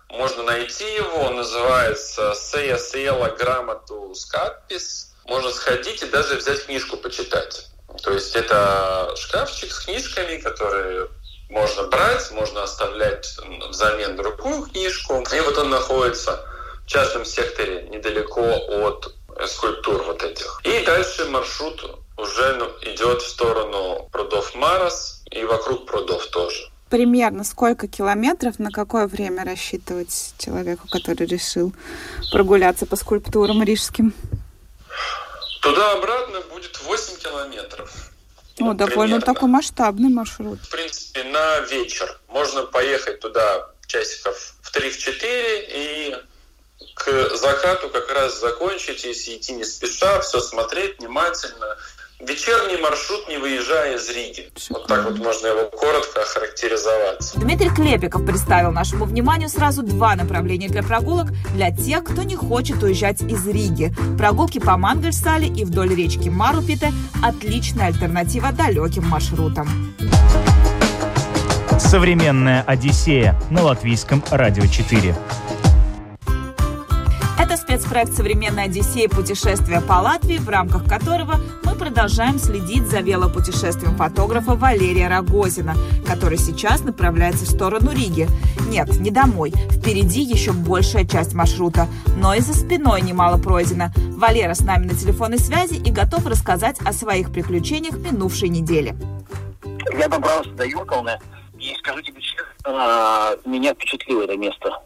Можно 0.09 0.45
найти 0.45 0.91
его, 0.95 1.25
он 1.25 1.37
называется 1.37 2.35
«Сея 2.35 2.79
Села 2.79 3.37
Грамоту 3.39 4.15
Скатпис». 4.15 5.13
Можно 5.27 5.51
сходить 5.51 6.03
и 6.03 6.07
даже 6.07 6.37
взять 6.37 6.65
книжку 6.65 6.97
почитать. 6.97 7.67
То 8.03 8.13
есть 8.13 8.35
это 8.35 9.13
шкафчик 9.17 9.71
с 9.71 9.81
книжками, 9.81 10.39
которые 10.39 11.09
можно 11.49 11.85
брать, 11.85 12.31
можно 12.33 12.63
оставлять 12.63 13.37
взамен 13.71 14.17
другую 14.17 14.63
книжку. 14.67 15.25
И 15.35 15.41
вот 15.41 15.59
он 15.59 15.71
находится 15.71 16.45
в 16.85 16.87
частном 16.87 17.25
секторе 17.25 17.89
недалеко 17.91 18.43
от 18.43 19.15
скульптур 19.47 20.03
вот 20.03 20.23
этих. 20.23 20.61
И 20.65 20.85
дальше 20.85 21.25
маршрут 21.27 21.99
уже 22.17 22.55
ну, 22.57 22.67
идет 22.93 23.23
в 23.23 23.29
сторону 23.29 24.09
прудов 24.13 24.55
Марас 24.55 25.23
и 25.31 25.45
вокруг 25.45 25.87
прудов 25.87 26.27
тоже. 26.27 26.69
Примерно 26.91 27.45
сколько 27.45 27.87
километров, 27.87 28.59
на 28.59 28.71
какое 28.71 29.07
время 29.07 29.45
рассчитывать 29.45 30.35
человеку, 30.39 30.89
который 30.89 31.27
решил 31.27 31.75
прогуляться 32.33 32.87
по 32.87 32.97
скульптурам 32.97 33.63
рижским? 33.63 34.15
Туда-обратно 35.61 36.41
будет 36.51 36.81
8 36.83 37.17
километров. 37.19 38.08
О, 38.61 38.75
довольно 38.75 39.21
такой 39.21 39.49
масштабный 39.49 40.09
маршрут. 40.09 40.61
В 40.61 40.71
принципе, 40.71 41.25
на 41.25 41.61
вечер 41.61 42.19
можно 42.29 42.63
поехать 42.63 43.21
туда 43.21 43.69
часиков 43.87 44.55
в 44.63 44.75
3-4 44.75 45.67
и 45.75 46.17
к 46.95 47.37
закату 47.37 47.89
как 47.91 48.11
раз 48.13 48.41
закончить, 48.41 49.05
если 49.05 49.37
идти 49.37 49.53
не 49.53 49.65
спеша, 49.65 50.21
все 50.21 50.41
смотреть 50.41 50.99
внимательно, 50.99 51.77
Вечерний 52.21 52.77
маршрут, 52.83 53.29
не 53.29 53.39
выезжая 53.39 53.95
из 53.95 54.09
Риги. 54.09 54.51
Вот 54.71 54.89
так 54.89 55.05
вот 55.05 55.19
можно 55.19 55.47
его 55.47 55.71
коротко 55.71 56.23
охарактеризовать. 56.23 57.33
Дмитрий 57.37 57.71
Клепиков 57.71 58.27
представил 58.27 58.73
нашему 58.73 59.05
вниманию 59.05 59.49
сразу 59.49 59.85
два 59.85 60.17
направления 60.17 60.69
для 60.69 60.83
прогулок 60.83 61.29
для 61.55 61.71
тех, 61.71 62.03
кто 62.03 62.25
не 62.25 62.35
хочет 62.35 62.83
уезжать 62.83 63.23
из 63.23 63.47
Риги. 63.47 63.95
Прогулки 64.19 64.59
по 64.59 64.77
Мангельсале 64.77 65.47
и 65.47 65.65
вдоль 65.65 65.95
речки 65.95 66.29
Марупите– 66.29 66.93
отличная 67.23 67.87
альтернатива 67.87 68.51
далеким 68.51 69.07
маршрутам. 69.07 69.69
Современная 71.79 72.65
Одиссея 72.67 73.41
на 73.49 73.63
латвийском 73.63 74.25
радио 74.33 74.67
4. 74.67 75.15
Это 77.49 77.57
спецпроект 77.57 78.13
«Современная 78.13 78.65
Одиссея. 78.65 79.09
Путешествия 79.09 79.81
по 79.81 79.95
Латвии», 79.95 80.37
в 80.37 80.51
рамках 80.51 80.85
которого 80.85 81.37
мы 81.65 81.75
продолжаем 81.75 82.39
следить 82.39 82.87
за 82.89 83.01
велопутешествием 83.01 83.97
фотографа 83.97 84.55
Валерия 84.55 85.09
Рогозина, 85.09 85.75
который 86.07 86.37
сейчас 86.37 86.83
направляется 86.83 87.47
в 87.47 87.49
сторону 87.49 87.91
Риги. 87.91 88.29
Нет, 88.69 89.01
не 89.01 89.11
домой. 89.11 89.55
Впереди 89.71 90.21
еще 90.21 90.53
большая 90.53 91.07
часть 91.07 91.33
маршрута, 91.33 91.89
но 92.19 92.35
и 92.35 92.41
за 92.41 92.53
спиной 92.53 93.01
немало 93.01 93.39
пройдено. 93.39 93.93
Валера 93.97 94.53
с 94.53 94.61
нами 94.61 94.85
на 94.85 94.95
телефонной 94.95 95.39
связи 95.39 95.77
и 95.77 95.91
готов 95.91 96.27
рассказать 96.27 96.77
о 96.85 96.93
своих 96.93 97.33
приключениях 97.33 97.97
минувшей 97.97 98.51
недели. 98.51 98.95
Я 99.99 100.09
добрался 100.09 100.51
до 100.51 100.67
Юрковны, 100.67 101.19
и 101.59 101.75
скажу 101.79 102.03
тебе 102.03 102.21
честно, 102.21 103.39
меня 103.47 103.73
впечатлило 103.73 104.25
это 104.25 104.37
место 104.37 104.83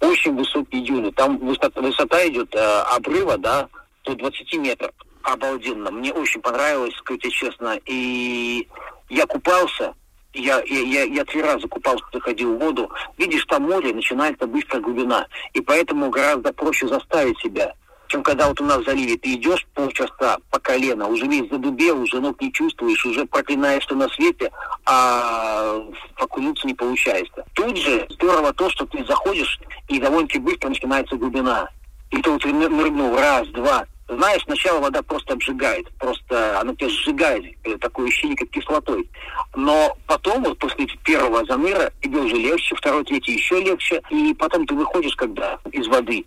очень 0.00 0.34
высокие 0.34 0.82
дюны. 0.82 1.12
Там 1.12 1.38
высота, 1.38 1.80
высота 1.80 2.26
идет 2.28 2.54
э, 2.54 2.58
обрыва, 2.58 3.38
да, 3.38 3.68
до 4.04 4.14
20 4.14 4.54
метров. 4.54 4.90
Обалденно. 5.22 5.90
Мне 5.90 6.12
очень 6.12 6.40
понравилось, 6.40 6.94
скажу 6.96 7.18
тебе 7.18 7.30
честно. 7.30 7.78
И 7.84 8.66
я 9.10 9.26
купался, 9.26 9.94
я, 10.32 10.62
я, 10.66 10.80
я, 10.80 11.02
я 11.04 11.24
три 11.24 11.42
раза 11.42 11.68
купался, 11.68 12.04
заходил 12.12 12.54
в 12.56 12.58
воду. 12.58 12.90
Видишь, 13.18 13.44
там 13.44 13.64
море, 13.64 13.92
начинается 13.92 14.46
быстрая 14.46 14.82
глубина. 14.82 15.26
И 15.52 15.60
поэтому 15.60 16.08
гораздо 16.08 16.52
проще 16.52 16.88
заставить 16.88 17.38
себя 17.40 17.74
чем 18.10 18.24
когда 18.24 18.48
вот 18.48 18.60
у 18.60 18.64
нас 18.64 18.78
в 18.78 18.84
заливе 18.84 19.16
ты 19.16 19.34
идешь 19.34 19.64
полчаса 19.72 20.38
по 20.50 20.58
колено, 20.58 21.06
уже 21.06 21.26
весь 21.26 21.48
задубел, 21.48 22.02
уже 22.02 22.20
ног 22.20 22.40
не 22.40 22.52
чувствуешь, 22.52 23.06
уже 23.06 23.24
проклинаешь, 23.24 23.84
что 23.84 23.94
на 23.94 24.08
свете, 24.08 24.50
а 24.84 25.76
окунуться 26.16 26.66
не 26.66 26.74
получается. 26.74 27.44
Тут 27.54 27.76
же 27.76 28.06
здорово 28.10 28.52
то, 28.52 28.68
что 28.68 28.84
ты 28.86 29.04
заходишь, 29.04 29.60
и 29.88 30.00
довольно-таки 30.00 30.40
быстро 30.40 30.70
начинается 30.70 31.14
глубина. 31.14 31.68
И 32.10 32.20
ты 32.20 32.30
вот 32.30 32.44
нырнул 32.44 33.16
раз, 33.16 33.46
два, 33.48 33.86
знаешь, 34.10 34.42
сначала 34.42 34.80
вода 34.80 35.02
просто 35.02 35.34
обжигает, 35.34 35.88
просто 35.98 36.58
она 36.60 36.74
тебя 36.74 36.88
сжигает, 36.88 37.44
э, 37.64 37.76
такое 37.78 38.08
ощущение, 38.08 38.36
как 38.36 38.50
кислотой. 38.50 39.08
Но 39.54 39.96
потом, 40.06 40.42
вот 40.42 40.58
после 40.58 40.86
первого 41.04 41.44
заныра, 41.46 41.92
тебе 42.02 42.18
уже 42.18 42.36
легче, 42.36 42.74
второй, 42.74 43.04
третий 43.04 43.34
еще 43.34 43.60
легче, 43.62 44.02
и 44.10 44.34
потом 44.34 44.66
ты 44.66 44.74
выходишь, 44.74 45.14
когда 45.14 45.58
из 45.72 45.86
воды, 45.86 46.24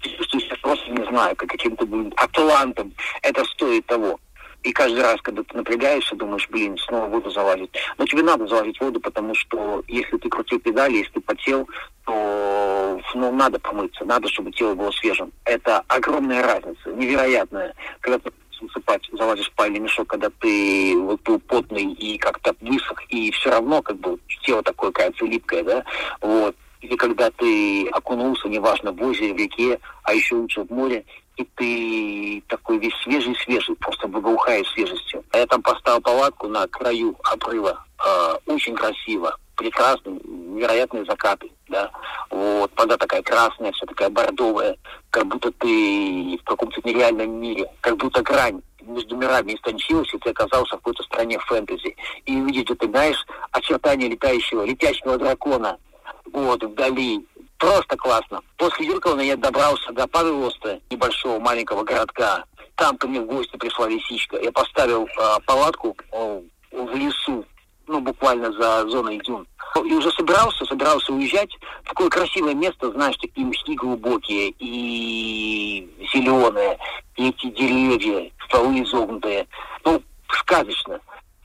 чувствуешь 0.00 0.44
себя 0.44 0.56
просто, 0.62 0.90
не 0.90 1.04
знаю, 1.06 1.36
как 1.36 1.50
каким-то 1.50 1.86
атлантом. 2.16 2.92
Это 3.22 3.44
стоит 3.44 3.86
того. 3.86 4.18
И 4.62 4.72
каждый 4.72 5.02
раз, 5.02 5.20
когда 5.22 5.42
ты 5.44 5.56
напрягаешься, 5.56 6.16
думаешь, 6.16 6.48
блин, 6.48 6.76
снова 6.78 7.06
воду 7.06 7.30
залазить. 7.30 7.70
Но 7.98 8.06
тебе 8.06 8.22
надо 8.22 8.48
залазить 8.48 8.80
воду, 8.80 8.98
потому 8.98 9.34
что 9.34 9.84
если 9.86 10.16
ты 10.16 10.28
крутил 10.28 10.58
педали, 10.58 10.96
если 10.96 11.12
ты 11.12 11.20
потел, 11.20 11.68
то 12.06 13.00
ну, 13.14 13.32
надо 13.32 13.58
помыться, 13.58 14.04
надо, 14.04 14.28
чтобы 14.28 14.52
тело 14.52 14.74
было 14.74 14.90
свежим. 14.92 15.32
Это 15.44 15.82
огромная 15.88 16.42
разница, 16.42 16.90
невероятная. 16.92 17.74
Когда 18.00 18.18
ты 18.18 18.30
засыпать, 18.60 19.02
залазишь 19.12 19.46
в 19.46 19.52
спальный 19.52 19.80
мешок, 19.80 20.08
когда 20.08 20.30
ты 20.40 20.96
вот 20.98 21.20
был 21.22 21.38
потный 21.40 21.92
и 21.92 22.16
как-то 22.16 22.54
высох, 22.60 23.02
и 23.10 23.30
все 23.32 23.50
равно 23.50 23.82
как 23.82 23.98
бы 23.98 24.18
тело 24.42 24.62
такое, 24.62 24.90
кажется, 24.92 25.24
липкое, 25.26 25.62
да, 25.62 25.84
вот. 26.20 26.56
Или 26.80 26.94
когда 26.96 27.30
ты 27.30 27.88
окунулся, 27.88 28.48
неважно, 28.48 28.92
в 28.92 29.02
озере, 29.02 29.34
в 29.34 29.38
реке, 29.38 29.80
а 30.04 30.14
еще 30.14 30.36
лучше 30.36 30.62
в 30.62 30.70
море, 30.70 31.04
и 31.36 31.44
ты 31.56 32.42
такой 32.48 32.78
весь 32.78 32.94
свежий-свежий, 33.02 33.74
просто 33.76 34.08
благоухаешь 34.08 34.68
свежестью. 34.68 35.24
А 35.32 35.38
я 35.38 35.46
там 35.46 35.62
поставил 35.62 36.00
палатку 36.00 36.48
на 36.48 36.66
краю 36.68 37.16
обрыва. 37.24 37.84
Э, 37.98 38.36
очень 38.46 38.74
красиво, 38.74 39.36
прекрасно, 39.56 40.18
невероятные 40.24 41.04
закаты, 41.04 41.50
да. 41.68 41.90
Вот, 42.30 42.70
вода 42.76 42.96
такая 42.96 43.22
красная, 43.22 43.72
вся 43.72 43.86
такая 43.86 44.08
бордовая, 44.10 44.76
как 45.10 45.26
будто 45.26 45.50
ты 45.52 46.38
в 46.40 46.44
каком-то 46.44 46.80
нереальном 46.84 47.40
мире, 47.40 47.70
как 47.80 47.96
будто 47.96 48.22
грань 48.22 48.62
между 48.82 49.16
мирами 49.16 49.54
истончилась, 49.54 50.12
и 50.14 50.18
ты 50.18 50.30
оказался 50.30 50.76
в 50.76 50.78
какой-то 50.78 51.02
стране 51.02 51.38
фэнтези. 51.40 51.96
И 52.24 52.36
увидеть, 52.36 52.78
ты 52.78 52.86
знаешь, 52.86 53.26
очертания 53.50 54.08
летающего, 54.08 54.64
летящего 54.64 55.18
дракона, 55.18 55.76
вот, 56.32 56.62
вдали, 56.62 57.24
Просто 57.58 57.96
классно. 57.96 58.42
После 58.58 58.86
Юрковна 58.86 59.22
я 59.22 59.36
добрался 59.36 59.92
до 59.92 60.06
Павелоста, 60.06 60.80
небольшого 60.90 61.38
маленького 61.38 61.84
городка. 61.84 62.44
Там 62.74 62.98
ко 62.98 63.08
мне 63.08 63.20
в 63.20 63.26
гости 63.26 63.56
пришла 63.56 63.88
лисичка. 63.88 64.36
Я 64.36 64.52
поставил 64.52 65.06
э, 65.06 65.40
палатку 65.46 65.96
э, 66.12 66.42
в 66.72 66.94
лесу, 66.94 67.46
ну, 67.86 68.00
буквально 68.00 68.52
за 68.52 68.86
зоной 68.88 69.18
дюн. 69.20 69.46
И 69.84 69.92
уже 69.92 70.10
собирался, 70.12 70.64
собирался 70.64 71.12
уезжать. 71.12 71.50
Такое 71.84 72.08
красивое 72.08 72.54
место, 72.54 72.90
знаешь, 72.92 73.16
такие 73.16 73.46
мшки 73.46 73.74
глубокие 73.74 74.54
и 74.58 75.88
зеленые, 76.12 76.78
и 77.16 77.28
эти 77.28 77.46
деревья, 77.50 78.30
стволы 78.46 78.82
изогнутые. 78.82 79.46
Ну, 79.84 80.02
сказочно. 80.28 81.00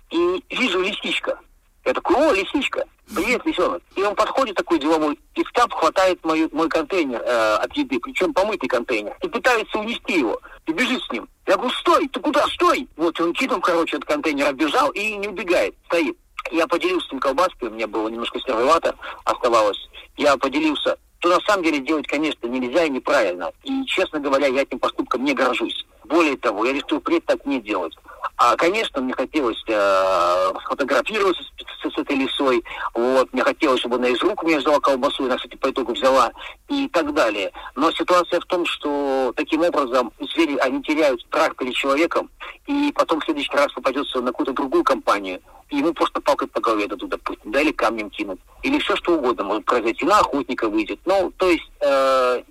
И 0.10 0.44
вижу 0.50 0.82
лисичка. 0.82 1.40
Я 1.86 1.94
такой, 1.94 2.16
о, 2.16 2.34
лисичка, 2.34 2.86
привет, 3.14 3.44
лисенок. 3.46 3.82
И 3.96 4.04
он 4.04 4.16
подходит 4.16 4.56
такой 4.56 4.80
деловой, 4.80 5.20
и 5.34 5.44
в 5.44 5.52
хватает 5.72 6.24
мою, 6.24 6.48
мой 6.52 6.70
контейнер 6.70 7.22
э, 7.22 7.56
от 7.56 7.74
еды, 7.76 8.00
причем 8.00 8.34
помытый 8.34 8.70
контейнер, 8.70 9.16
и 9.24 9.28
пытается 9.28 9.80
унести 9.80 10.20
его, 10.20 10.40
и 10.68 10.74
бежит 10.74 11.02
с 11.02 11.12
ним. 11.12 11.28
Я 11.48 11.58
говорю, 11.58 11.74
стой, 11.74 12.08
ты 12.08 12.20
куда, 12.20 12.46
стой? 12.50 12.88
Вот, 12.98 13.20
он 13.20 13.34
кинул, 13.34 13.60
короче, 13.62 13.98
от 13.98 14.06
контейнера, 14.06 14.52
бежал 14.52 14.92
и 14.92 15.16
не 15.18 15.28
убегает, 15.28 15.74
стоит. 15.88 16.18
Я 16.50 16.68
поделился 16.68 17.08
с 17.08 17.12
ним 17.12 17.20
колбаской, 17.20 17.70
у 17.70 17.72
меня 17.72 17.88
было 17.88 18.10
немножко 18.10 18.40
сервелата 18.40 18.96
оставалось. 19.26 19.90
Я 20.18 20.36
поделился, 20.38 20.98
то 21.20 21.30
на 21.30 21.40
самом 21.42 21.64
деле 21.64 21.80
делать, 21.80 22.08
конечно, 22.08 22.48
нельзя 22.48 22.86
и 22.86 22.90
неправильно. 22.90 23.52
И, 23.64 23.86
честно 23.86 24.20
говоря, 24.20 24.48
я 24.48 24.64
этим 24.64 24.80
поступком 24.80 25.24
не 25.24 25.34
горжусь. 25.34 25.86
Более 26.06 26.38
того, 26.38 26.66
я 26.66 26.74
решил 26.74 27.00
впредь 27.00 27.26
так 27.26 27.46
не 27.46 27.62
делать. 27.62 27.96
А, 28.44 28.56
конечно, 28.56 29.00
мне 29.02 29.14
хотелось 29.14 29.64
э, 29.68 30.52
сфотографироваться 30.66 31.44
с, 31.44 31.90
с, 31.90 31.94
с 31.94 31.98
этой 32.00 32.16
лисой, 32.16 32.64
вот, 32.96 33.32
мне 33.32 33.44
хотелось, 33.44 33.82
чтобы 33.82 33.98
она 33.98 34.08
из 34.08 34.20
рук 34.24 34.42
мне 34.42 34.58
взяла 34.58 34.80
колбасу, 34.80 35.26
она, 35.26 35.36
кстати, 35.36 35.56
по 35.58 35.70
итогу 35.70 35.94
взяла, 35.94 36.32
и 36.68 36.88
так 36.88 37.14
далее. 37.14 37.52
Но 37.76 37.92
ситуация 37.92 38.40
в 38.40 38.46
том, 38.46 38.66
что 38.66 39.32
таким 39.36 39.62
образом 39.62 40.12
звери, 40.34 40.58
они 40.58 40.82
теряют 40.82 41.22
страх 41.22 41.56
перед 41.56 41.76
человеком, 41.76 42.32
и 42.66 42.92
потом 42.96 43.20
в 43.20 43.26
следующий 43.26 43.54
раз 43.54 43.72
попадется 43.74 44.20
на 44.22 44.32
какую-то 44.32 44.54
другую 44.54 44.84
компанию, 44.84 45.40
и 45.70 45.78
ему 45.78 45.94
просто 45.94 46.20
палкой 46.20 46.48
по 46.48 46.62
голове 46.62 46.88
дадут, 46.88 47.12
допустим, 47.12 47.52
да, 47.52 47.62
или 47.62 47.72
камнем 47.72 48.10
кинут, 48.10 48.40
или 48.64 48.80
все 48.80 48.96
что 48.96 49.18
угодно 49.20 49.44
может 49.44 49.66
произойти, 49.66 50.04
на 50.04 50.18
охотника 50.18 50.68
выйдет. 50.68 51.00
Ну, 51.06 51.32
то 51.38 51.48
есть 51.48 51.70
э, 51.80 52.42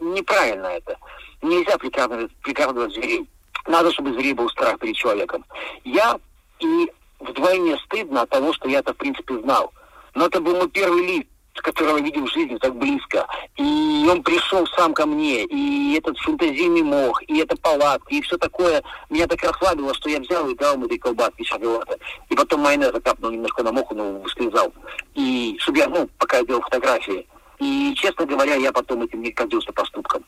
неправильно 0.00 0.66
это. 0.66 0.98
Нельзя 1.40 1.78
прикармливать 1.78 2.92
зверей. 2.94 3.28
Надо, 3.66 3.92
чтобы 3.92 4.12
зверей 4.12 4.34
был 4.34 4.48
страх 4.50 4.78
перед 4.78 4.96
человеком. 4.96 5.44
Я 5.84 6.18
и 6.60 6.90
вдвойне 7.20 7.76
стыдно 7.84 8.22
от 8.22 8.30
того, 8.30 8.52
что 8.52 8.68
я 8.68 8.78
это, 8.78 8.92
в 8.94 8.96
принципе, 8.96 9.38
знал. 9.40 9.72
Но 10.14 10.26
это 10.26 10.40
был 10.40 10.56
мой 10.56 10.68
первый 10.70 11.06
лист, 11.06 11.26
которого 11.62 12.00
видел 12.00 12.26
в 12.26 12.32
жизни 12.32 12.56
так 12.56 12.74
близко. 12.76 13.26
И 13.56 14.06
он 14.10 14.22
пришел 14.22 14.66
сам 14.76 14.94
ко 14.94 15.06
мне, 15.06 15.44
и 15.44 15.96
этот 15.96 16.18
фантазийный 16.18 16.82
мох, 16.82 17.22
и 17.24 17.38
эта 17.38 17.56
палатка, 17.56 18.14
и 18.14 18.20
все 18.20 18.36
такое 18.36 18.82
меня 19.10 19.26
так 19.26 19.42
расслабило, 19.42 19.94
что 19.94 20.08
я 20.08 20.20
взял 20.20 20.48
и 20.48 20.54
дал 20.54 20.74
ему 20.74 20.86
этой 20.86 20.98
колбаски 20.98 21.42
шоколада. 21.44 21.98
И 22.28 22.34
потом 22.34 22.60
майонез 22.60 22.92
капнул 23.02 23.30
немножко 23.30 23.62
на 23.62 23.72
моху, 23.72 23.94
но 23.94 24.22
слезал. 24.28 24.72
И 25.14 25.56
чтобы 25.58 25.78
я, 25.78 25.88
ну, 25.88 26.08
пока 26.18 26.38
я 26.38 26.44
делал 26.44 26.62
фотографии. 26.62 27.26
И, 27.58 27.94
честно 27.96 28.26
говоря, 28.26 28.54
я 28.56 28.70
потом 28.70 29.02
этим 29.02 29.22
не 29.22 29.30
гордился 29.30 29.72
поступком. 29.72 30.24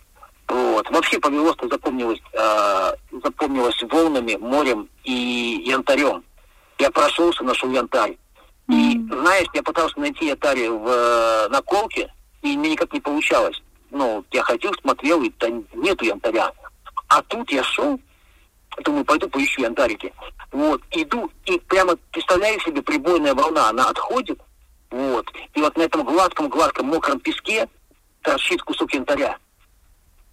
Вот. 0.49 0.89
Вообще 0.91 1.19
Павелоста 1.19 1.69
запомнилось, 1.69 2.21
э, 2.33 2.93
запомнилось 3.23 3.83
волнами, 3.83 4.37
морем 4.37 4.89
и 5.05 5.63
янтарем. 5.67 6.25
Я 6.79 6.91
прошелся, 6.91 7.45
нашел 7.45 7.71
янтарь. 7.71 8.17
И, 8.69 9.01
знаешь, 9.11 9.49
я 9.55 9.63
пытался 9.63 9.99
найти 9.99 10.27
янтарь 10.27 10.69
в 10.69 10.89
э, 10.89 11.49
наколке, 11.49 12.13
и 12.43 12.57
мне 12.57 12.71
никак 12.71 12.93
не 12.93 13.01
получалось. 13.01 13.61
Ну, 13.91 14.25
я 14.31 14.43
ходил, 14.43 14.73
смотрел, 14.81 15.23
и 15.23 15.31
там 15.31 15.65
нету 15.75 16.05
янтаря. 16.05 16.53
А 17.09 17.23
тут 17.23 17.51
я 17.51 17.63
шел, 17.63 17.99
думаю, 18.85 19.05
пойду 19.05 19.29
поищу 19.29 19.63
янтарики. 19.63 20.13
Вот, 20.53 20.83
иду, 20.91 21.31
и 21.47 21.59
прямо 21.61 21.97
представляю 22.11 22.61
себе 22.61 22.83
прибойная 22.83 23.35
волна, 23.35 23.69
она 23.69 23.89
отходит, 23.89 24.41
вот, 24.91 25.31
и 25.55 25.61
вот 25.61 25.77
на 25.77 25.83
этом 25.83 26.03
гладком-гладком 26.05 26.87
мокром 26.87 27.21
песке 27.21 27.69
торчит 28.23 28.63
кусок 28.63 28.93
янтаря. 28.95 29.37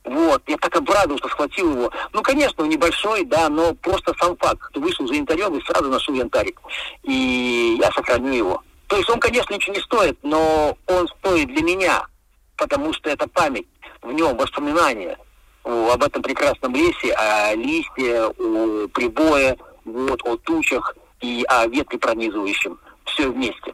Вот, 0.06 0.44
я 0.46 0.58
так 0.58 0.76
обрадовался, 0.76 1.28
схватил 1.28 1.72
его. 1.72 1.92
Ну, 2.14 2.22
конечно, 2.22 2.64
он 2.64 2.70
небольшой, 2.70 3.26
да, 3.26 3.50
но 3.50 3.74
просто 3.74 4.14
сам 4.20 4.38
факт. 4.38 4.62
Вышел 4.76 5.08
за 5.08 5.16
янтарем 5.16 5.56
и 5.56 5.66
сразу 5.66 5.90
нашел 5.90 6.14
янтарик. 6.14 6.62
И 7.04 7.78
я 7.80 7.92
сохраню 7.92 8.32
его. 8.32 8.64
То 8.88 8.98
есть 8.98 9.10
он, 9.10 9.20
конечно, 9.20 9.54
ничего 9.54 9.74
не 9.74 9.82
стоит, 9.82 10.18
но 10.22 10.78
он 10.86 11.08
стоит 11.08 11.48
для 11.48 11.64
меня, 11.64 12.08
потому 12.56 12.94
что 12.94 13.10
это 13.10 13.28
память, 13.28 13.68
в 14.04 14.12
нем 14.12 14.38
воспоминания 14.38 15.18
о, 15.64 15.92
об 15.94 16.04
этом 16.04 16.22
прекрасном 16.22 16.76
лесе, 16.76 17.14
о 17.14 17.56
листье, 17.56 18.28
о 18.28 18.88
прибое, 18.90 19.58
вот, 19.86 20.22
о 20.24 20.38
тучах 20.38 20.96
и 21.22 21.44
о 21.48 21.66
ветре 21.66 21.98
пронизывающем. 21.98 22.78
Все 23.06 23.28
вместе. 23.30 23.74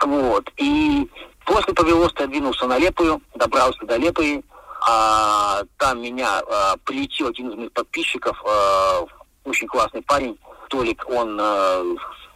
Вот. 0.00 0.50
И 0.58 1.08
после 1.46 1.72
Павелоста 1.72 2.24
я 2.24 2.28
двинулся 2.28 2.66
на 2.66 2.78
Лепую, 2.78 3.22
добрался 3.34 3.84
до 3.86 3.96
Лепой, 3.96 4.44
а, 4.86 5.62
там 5.78 6.00
меня 6.02 6.40
а, 6.40 6.76
прилетел 6.84 7.28
один 7.28 7.50
из 7.50 7.56
моих 7.56 7.72
подписчиков, 7.72 8.40
а, 8.44 9.04
очень 9.44 9.66
классный 9.66 10.02
парень, 10.02 10.38
Толик, 10.68 11.04
он, 11.08 11.38
а, 11.40 11.82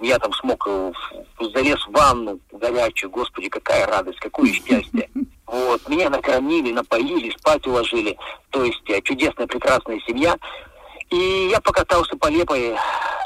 я 0.00 0.18
там 0.18 0.33
смог, 0.35 0.66
э, 0.66 0.92
залез 1.54 1.80
в 1.87 1.92
ванну 1.92 2.40
горячую, 2.52 3.11
господи, 3.11 3.48
какая 3.48 3.87
радость, 3.87 4.18
какое 4.18 4.52
счастье. 4.52 5.09
Вот, 5.46 5.88
меня 5.88 6.11
накормили, 6.11 6.72
напоили, 6.72 7.30
спать 7.38 7.66
уложили, 7.66 8.18
то 8.50 8.64
есть 8.64 8.83
э, 8.88 9.00
чудесная, 9.02 9.46
прекрасная 9.46 10.00
семья. 10.07 10.37
И 11.11 11.48
я 11.50 11.61
покатался 11.61 12.16
по 12.16 12.26
Лепой. 12.26 12.76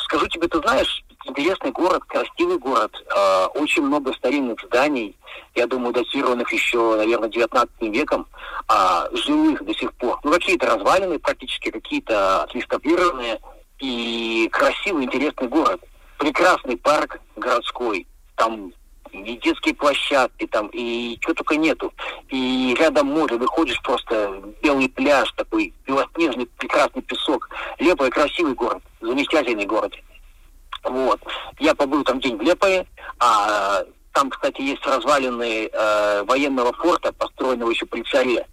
Скажу 0.04 0.26
тебе, 0.28 0.48
ты 0.48 0.58
знаешь, 0.58 1.04
интересный 1.28 1.70
город, 1.70 2.02
красивый 2.04 2.58
город, 2.58 2.92
э, 2.94 3.46
очень 3.54 3.82
много 3.82 4.12
старинных 4.14 4.60
зданий, 4.62 5.16
я 5.54 5.66
думаю, 5.66 5.92
датированных 5.92 6.52
еще, 6.52 6.96
наверное, 6.96 7.28
19 7.28 7.70
веком, 7.90 8.26
э, 8.68 9.16
жилых 9.16 9.64
до 9.64 9.74
сих 9.74 9.92
пор. 9.94 10.18
Ну, 10.24 10.32
какие-то 10.32 10.66
развалины 10.66 11.18
практически, 11.18 11.70
какие-то 11.70 12.42
отреставрированные, 12.42 13.40
и 13.80 14.48
красивый, 14.50 15.04
интересный 15.04 15.48
город. 15.48 15.80
Прекрасный 16.18 16.76
парк 16.76 17.20
городской, 17.36 18.06
там 18.34 18.72
и 19.12 19.36
детские 19.36 19.74
площадки 19.74 20.46
там, 20.46 20.68
и 20.72 21.16
чего 21.20 21.34
только 21.34 21.56
нету. 21.56 21.92
И 22.28 22.76
рядом 22.78 23.06
море, 23.06 23.36
выходишь 23.36 23.80
просто, 23.82 24.42
белый 24.62 24.88
пляж 24.88 25.32
такой, 25.32 25.72
белоснежный, 25.86 26.46
прекрасный 26.58 27.02
песок. 27.02 27.48
Лепой 27.78 28.10
красивый 28.10 28.54
город, 28.54 28.82
замечательный 29.00 29.64
город. 29.64 29.94
Вот. 30.84 31.20
Я 31.58 31.74
побыл 31.74 32.04
там 32.04 32.20
день 32.20 32.36
в 32.36 32.42
Лепое, 32.42 32.86
а 33.18 33.82
там, 34.18 34.30
кстати, 34.30 34.60
есть 34.62 34.84
развалины 34.84 35.70
э, 35.72 36.22
военного 36.24 36.72
форта, 36.72 37.12
построенного 37.12 37.70
еще 37.70 37.86
при 37.86 38.02
царе, 38.02 38.44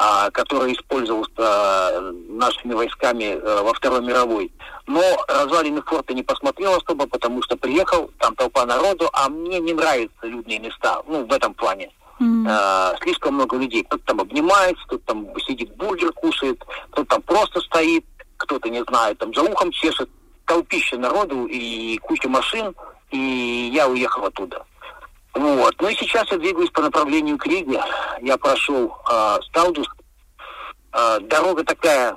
э, 0.00 0.30
который 0.32 0.72
использовался 0.72 1.30
э, 1.38 2.12
нашими 2.28 2.74
войсками 2.74 3.36
э, 3.36 3.62
во 3.62 3.72
Второй 3.72 4.00
мировой. 4.02 4.50
Но 4.88 5.00
развалины 5.28 5.80
форта 5.82 6.12
не 6.12 6.24
посмотрел 6.24 6.74
особо, 6.74 7.06
потому 7.06 7.40
что 7.42 7.56
приехал, 7.56 8.10
там 8.18 8.34
толпа 8.34 8.66
народу, 8.66 9.08
а 9.12 9.28
мне 9.28 9.60
не 9.60 9.74
нравятся 9.74 10.26
людные 10.26 10.58
места, 10.58 11.02
ну, 11.06 11.24
в 11.24 11.32
этом 11.32 11.54
плане. 11.54 11.92
Mm-hmm. 12.20 12.48
Э, 12.48 12.96
слишком 13.02 13.34
много 13.34 13.56
людей. 13.56 13.84
Кто-то 13.84 14.04
там 14.04 14.20
обнимается, 14.22 14.82
кто-то 14.86 15.04
там 15.06 15.28
сидит, 15.46 15.76
бургер 15.76 16.12
кушает, 16.12 16.60
кто-то 16.90 17.08
там 17.08 17.22
просто 17.22 17.60
стоит, 17.60 18.04
кто-то, 18.38 18.68
не 18.68 18.82
знаю, 18.82 19.14
там 19.14 19.32
за 19.32 19.42
ухом 19.42 19.70
чешет 19.70 20.10
толпище 20.46 20.96
народу 20.96 21.46
и 21.46 21.98
куча 21.98 22.28
машин, 22.28 22.74
и 23.10 23.70
я 23.72 23.88
уехал 23.88 24.24
оттуда. 24.24 24.64
Вот. 25.34 25.74
Ну 25.80 25.88
и 25.88 25.94
сейчас 25.94 26.30
я 26.30 26.38
двигаюсь 26.38 26.70
по 26.70 26.82
направлению 26.82 27.38
к 27.38 27.46
Риге. 27.46 27.80
Я 28.20 28.36
прошел 28.36 28.94
э, 29.10 29.38
Стаудус. 29.48 29.88
Э, 30.92 31.18
дорога 31.20 31.64
такая, 31.64 32.16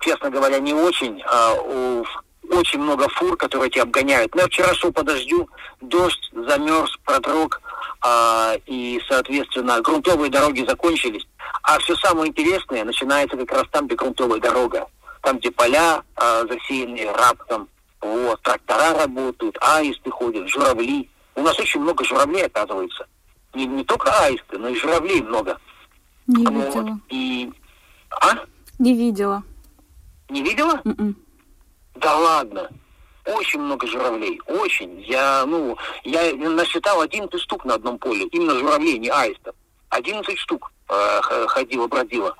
честно 0.00 0.30
говоря, 0.30 0.58
не 0.58 0.74
очень. 0.74 1.22
Э, 1.22 2.02
очень 2.50 2.80
много 2.80 3.08
фур, 3.08 3.36
которые 3.36 3.70
тебя 3.70 3.82
обгоняют. 3.82 4.34
Но 4.34 4.42
я 4.42 4.46
вчера 4.48 4.72
шел 4.74 4.92
по 4.92 5.02
дождю, 5.02 5.48
дождь 5.80 6.30
замерз, 6.32 6.96
продрог, 7.04 7.60
э, 8.04 8.58
и, 8.66 9.00
соответственно, 9.08 9.80
грунтовые 9.80 10.30
дороги 10.30 10.64
закончились. 10.66 11.26
А 11.62 11.78
все 11.78 11.94
самое 11.96 12.30
интересное 12.30 12.84
начинается 12.84 13.36
как 13.36 13.52
раз 13.52 13.64
там, 13.70 13.86
где 13.86 13.96
грунтовая 13.96 14.40
дорога. 14.40 14.86
Там, 15.26 15.38
где 15.38 15.50
поля 15.50 16.04
э, 16.16 16.44
засеянные 16.48 17.10
раптом, 17.10 17.68
вот, 18.00 18.40
трактора 18.42 18.96
работают, 18.96 19.58
аисты 19.60 20.08
ходят, 20.08 20.48
журавли. 20.48 21.10
У 21.34 21.42
нас 21.42 21.58
очень 21.58 21.80
много 21.80 22.04
журавлей, 22.04 22.46
оказывается. 22.46 23.08
Не, 23.52 23.66
не 23.66 23.82
только 23.82 24.08
аисты, 24.20 24.56
но 24.56 24.68
и 24.68 24.76
журавлей 24.76 25.20
много. 25.22 25.58
Не 26.28 26.46
вот. 26.46 26.66
видела. 26.76 27.00
И... 27.08 27.52
А? 28.22 28.34
Не 28.78 28.94
видела. 28.94 29.42
Не 30.28 30.44
видела? 30.44 30.80
Mm-mm. 30.84 30.94
М-м. 30.96 31.16
Да 31.96 32.16
ладно. 32.16 32.70
Очень 33.24 33.62
много 33.62 33.84
журавлей. 33.88 34.40
Очень. 34.46 35.00
Я, 35.00 35.44
ну, 35.44 35.76
я 36.04 36.36
насчитал 36.36 37.00
11 37.00 37.40
штук 37.40 37.64
на 37.64 37.74
одном 37.74 37.98
поле. 37.98 38.26
Именно 38.26 38.60
журавлей, 38.60 38.96
не 39.00 39.08
аистов. 39.08 39.56
11 39.88 40.38
штук 40.38 40.70
э, 40.88 41.20
ходила, 41.48 41.88
бродила. 41.88 42.36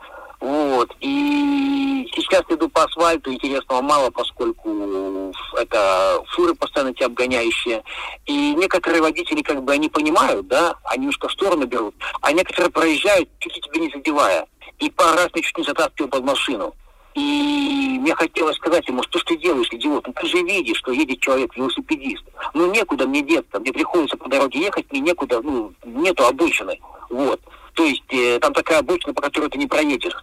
Вот. 0.46 0.94
И 1.00 2.08
сейчас 2.14 2.44
иду 2.48 2.68
по 2.68 2.84
асфальту, 2.84 3.32
интересного 3.32 3.82
мало, 3.82 4.10
поскольку 4.10 5.32
это 5.56 6.22
фуры 6.28 6.54
постоянно 6.54 6.94
тебя 6.94 7.06
обгоняющие. 7.06 7.82
И 8.26 8.54
некоторые 8.54 9.02
водители, 9.02 9.42
как 9.42 9.64
бы, 9.64 9.72
они 9.72 9.88
понимают, 9.88 10.46
да, 10.46 10.76
они 10.84 11.00
немножко 11.00 11.26
в 11.26 11.32
сторону 11.32 11.66
берут, 11.66 11.96
а 12.20 12.30
некоторые 12.30 12.70
проезжают, 12.70 13.28
чуть-чуть 13.40 13.64
тебя 13.64 13.80
не 13.80 13.90
задевая. 13.90 14.46
И 14.78 14.88
пару 14.88 15.16
раз 15.16 15.30
меня 15.34 15.42
чуть 15.42 15.58
не 15.58 15.64
затаскивал 15.64 16.10
под 16.10 16.24
машину. 16.24 16.74
И 17.14 17.98
мне 17.98 18.14
хотелось 18.14 18.56
сказать 18.56 18.86
ему, 18.86 19.02
что 19.02 19.18
ж 19.18 19.24
ты 19.24 19.36
делаешь, 19.38 19.72
идиот? 19.72 20.06
Ну 20.06 20.12
ты 20.12 20.28
же 20.28 20.42
видишь, 20.42 20.76
что 20.76 20.92
едет 20.92 21.18
человек, 21.18 21.56
велосипедист. 21.56 22.22
Ну 22.54 22.70
некуда 22.70 23.08
мне 23.08 23.22
деться, 23.22 23.58
мне 23.58 23.72
приходится 23.72 24.16
по 24.16 24.28
дороге 24.28 24.60
ехать, 24.60 24.92
мне 24.92 25.00
некуда, 25.00 25.40
ну, 25.42 25.72
нету 25.84 26.24
обочины. 26.24 26.78
Вот. 27.10 27.40
То 27.76 27.84
есть 27.84 28.02
э, 28.08 28.38
там 28.40 28.54
такая 28.54 28.78
обочина, 28.78 29.12
по 29.12 29.20
которой 29.20 29.50
ты 29.50 29.58
не 29.58 29.66
проедешь. 29.66 30.16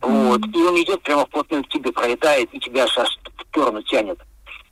Вот. 0.00 0.40
И 0.54 0.56
он 0.56 0.82
идет 0.82 1.02
прямо 1.02 1.26
вплотную 1.26 1.62
к 1.62 1.68
тебе, 1.68 1.92
пролетает, 1.92 2.48
и 2.52 2.58
тебя 2.58 2.84
аж 2.84 2.96
в 2.96 3.42
сторону 3.50 3.82
тянет. 3.82 4.18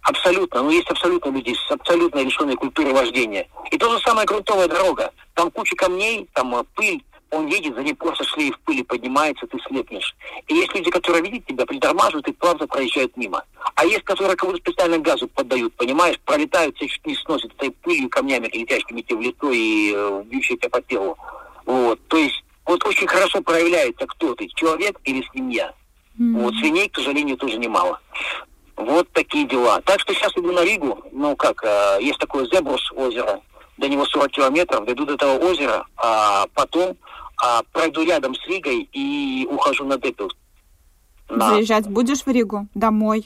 Абсолютно. 0.00 0.62
Но 0.62 0.64
ну, 0.68 0.70
есть 0.70 0.90
абсолютно 0.90 1.28
люди 1.28 1.54
с 1.54 1.70
абсолютно 1.70 2.20
лишенной 2.20 2.56
культуры 2.56 2.92
вождения. 2.94 3.46
И 3.70 3.76
то 3.76 3.90
же 3.90 4.02
самое 4.02 4.26
грунтовая 4.26 4.66
дорога. 4.66 5.12
Там 5.34 5.50
куча 5.50 5.76
камней, 5.76 6.26
там 6.32 6.54
э, 6.56 6.64
пыль, 6.74 7.04
он 7.30 7.46
едет, 7.48 7.74
за 7.74 7.82
ним 7.82 7.96
просто 7.96 8.24
шлейф 8.24 8.58
пыли 8.60 8.82
поднимается, 8.82 9.46
ты 9.46 9.58
слепнешь. 9.68 10.16
И 10.48 10.54
есть 10.54 10.74
люди, 10.74 10.90
которые 10.90 11.22
видят 11.22 11.46
тебя, 11.46 11.66
притормаживают 11.66 12.28
и 12.28 12.32
плавно 12.32 12.66
проезжают 12.66 13.14
мимо. 13.16 13.44
А 13.74 13.84
есть, 13.84 14.04
которые 14.04 14.36
кого-то 14.36 14.58
специально 14.58 14.98
газу 14.98 15.28
поддают, 15.28 15.74
понимаешь, 15.74 16.18
пролетают, 16.24 16.76
все 16.76 16.88
чуть 16.88 17.06
не 17.06 17.14
сносят 17.14 17.52
этой 17.54 17.70
пылью, 17.70 18.08
камнями 18.08 18.48
летящими 18.52 19.02
тебе 19.02 19.16
в 19.16 19.20
лицо 19.20 19.50
и 19.50 19.92
э, 19.94 20.22
бьющие 20.26 20.56
тебя 20.56 20.70
по 20.70 20.80
телу. 20.80 21.18
Вот, 21.72 21.98
то 22.08 22.18
есть 22.18 22.44
вот 22.66 22.84
очень 22.84 23.06
хорошо 23.06 23.40
проявляется, 23.40 24.06
кто 24.06 24.34
ты, 24.34 24.46
человек 24.48 25.00
или 25.04 25.26
свинья. 25.30 25.72
Mm-hmm. 26.18 26.42
Вот, 26.42 26.54
свиней, 26.56 26.88
к 26.90 26.96
сожалению, 26.96 27.38
тоже 27.38 27.56
немало. 27.56 27.98
Вот 28.76 29.10
такие 29.12 29.46
дела. 29.48 29.80
Так 29.80 29.98
что 30.00 30.12
сейчас 30.12 30.32
иду 30.36 30.52
на 30.52 30.64
Ригу. 30.64 31.02
Ну 31.12 31.34
как, 31.34 31.64
э, 31.64 31.98
есть 32.02 32.18
такое 32.18 32.46
Зебрус 32.46 32.92
озеро. 32.92 33.40
До 33.78 33.88
него 33.88 34.04
40 34.04 34.30
километров. 34.30 34.84
Дойду 34.84 35.06
до 35.06 35.14
этого 35.14 35.38
озера, 35.38 35.86
а 35.96 36.46
потом 36.52 36.94
а, 37.42 37.62
пройду 37.72 38.04
рядом 38.04 38.34
с 38.34 38.46
Ригой 38.46 38.88
и 38.92 39.48
ухожу 39.50 39.86
на 39.86 39.96
Депилс. 39.96 40.34
На... 41.30 41.50
Заезжать 41.50 41.88
будешь 41.88 42.22
в 42.22 42.28
Ригу? 42.28 42.68
Домой? 42.74 43.24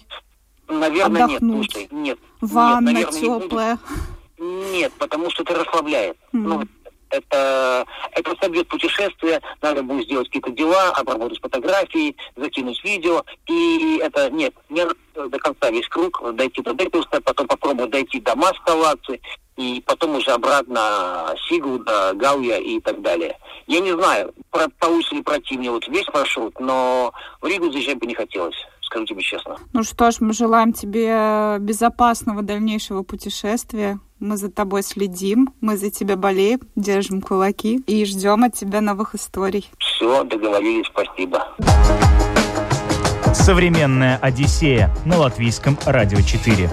Наверное, 0.69 1.25
Отдохнуть. 1.25 1.43
нет. 1.43 1.73
Слушай, 1.73 1.89
нет. 1.91 2.19
Ванна 2.41 2.91
нет, 2.91 3.11
наверное, 3.13 3.41
теплая. 3.41 3.79
Не 3.85 4.07
нет, 4.39 4.93
потому 4.99 5.31
что 5.31 5.43
это 5.43 5.55
расслабляет. 5.55 6.17
Mm. 6.33 6.41
Ну, 6.41 6.63
это, 7.11 7.87
это 8.13 8.35
собьет 8.41 8.69
путешествие, 8.69 9.41
надо 9.63 9.83
будет 9.83 10.07
сделать 10.07 10.29
какие-то 10.29 10.51
дела, 10.51 10.91
обработать 10.91 11.41
фотографии, 11.41 12.17
закинуть 12.37 12.83
видео, 12.85 13.25
и 13.47 14.01
это, 14.03 14.31
нет, 14.31 14.55
не 14.69 14.87
до 15.15 15.39
конца 15.39 15.71
весь 15.71 15.89
круг, 15.89 16.23
дойти 16.35 16.63
до 16.63 16.75
Депилса, 16.75 17.21
потом 17.23 17.47
попробовать 17.47 17.91
дойти 17.91 18.21
до 18.21 18.37
Маскалацы, 18.37 19.21
и 19.57 19.83
потом 19.87 20.17
уже 20.17 20.33
обратно 20.33 21.35
Сигу, 21.49 21.79
до 21.79 22.13
Гауя 22.15 22.59
и 22.59 22.79
так 22.81 23.01
далее. 23.01 23.39
Я 23.67 23.81
не 23.81 23.93
знаю, 23.93 24.35
про, 24.51 24.69
получится 24.79 25.15
ли 25.15 25.23
пройти 25.23 25.57
мне 25.57 25.71
вот 25.71 25.89
весь 25.89 26.09
маршрут, 26.13 26.61
но 26.61 27.13
в 27.41 27.47
Ригу 27.47 27.73
заезжать 27.73 27.99
бы 27.99 28.07
не 28.07 28.15
хотелось 28.15 28.57
скажу 28.87 29.05
тебе 29.07 29.23
честно. 29.23 29.57
Ну 29.73 29.83
что 29.83 30.11
ж, 30.11 30.17
мы 30.21 30.33
желаем 30.33 30.73
тебе 30.73 31.57
безопасного 31.59 32.43
дальнейшего 32.43 33.03
путешествия. 33.03 33.99
Мы 34.19 34.39
за 34.39 34.51
тобой 34.51 34.83
следим, 34.83 35.51
мы 35.61 35.77
за 35.77 35.91
тебя 35.91 36.17
болеем, 36.17 36.61
держим 36.75 37.21
кулаки 37.21 37.83
и 37.87 38.05
ждем 38.07 38.45
от 38.45 38.55
тебя 38.55 38.81
новых 38.81 39.15
историй. 39.15 39.71
Все, 39.79 40.25
договорились, 40.25 40.87
спасибо. 40.87 41.47
Современная 43.35 44.17
Одиссея 44.17 44.91
на 45.05 45.19
латвийском 45.19 45.77
радио 45.85 46.23
4. 46.23 46.71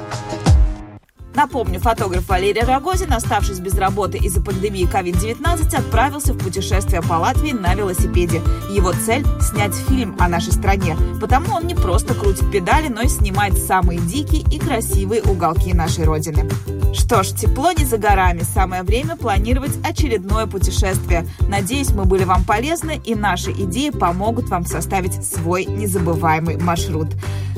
Напомню, 1.36 1.80
фотограф 1.80 2.28
Валерий 2.30 2.62
Рогозин, 2.62 3.12
оставшись 3.12 3.60
без 3.60 3.76
работы 3.76 4.18
из-за 4.20 4.42
пандемии 4.42 4.88
COVID-19, 4.88 5.76
отправился 5.76 6.34
в 6.34 6.38
путешествие 6.38 7.02
по 7.02 7.14
Латвии 7.14 7.52
на 7.52 7.74
велосипеде. 7.74 8.42
Его 8.70 8.94
цель– 8.94 9.26
снять 9.42 9.74
фильм 9.74 10.16
о 10.20 10.30
нашей 10.30 10.54
стране. 10.54 10.96
Потому 11.20 11.56
он 11.56 11.66
не 11.66 11.76
просто 11.76 12.14
крутит 12.14 12.52
педали, 12.52 12.88
но 12.88 13.02
и 13.02 13.08
снимает 13.08 13.58
самые 13.58 14.00
дикие 14.00 14.42
и 14.42 14.60
красивые 14.60 15.24
уголки 15.24 15.74
нашей 15.74 16.06
Родины. 16.06 16.48
Что 16.94 17.24
ж, 17.24 17.30
тепло 17.30 17.72
не 17.72 17.86
за 17.86 17.98
горами. 17.98 18.42
Самое 18.42 18.84
время 18.84 19.16
планировать 19.16 19.72
очередное 19.84 20.46
путешествие. 20.46 21.26
Надеюсь, 21.50 21.90
мы 21.90 22.06
были 22.06 22.24
вам 22.24 22.44
полезны 22.44 23.02
и 23.04 23.16
наши 23.16 23.52
идеи 23.52 23.90
помогут 23.90 24.50
вам 24.50 24.66
составить 24.66 25.26
свой 25.26 25.66
незабываемый 25.66 26.58
маршрут. 26.58 27.08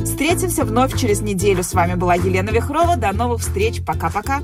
Встретимся 0.04 0.64
вновь 0.64 0.98
через 0.98 1.22
неделю. 1.22 1.64
С 1.64 1.74
вами 1.74 1.96
была 1.96 2.16
Елена 2.16 2.50
Вихрова. 2.50 2.96
До 2.96 3.12
новых 3.12 3.44
встреч. 3.66 3.84
Пока-пока. 3.86 4.42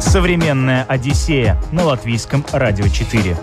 Современная 0.00 0.84
Одиссея 0.84 1.60
на 1.72 1.84
латвийском 1.84 2.44
радио 2.52 2.88
4. 2.88 3.36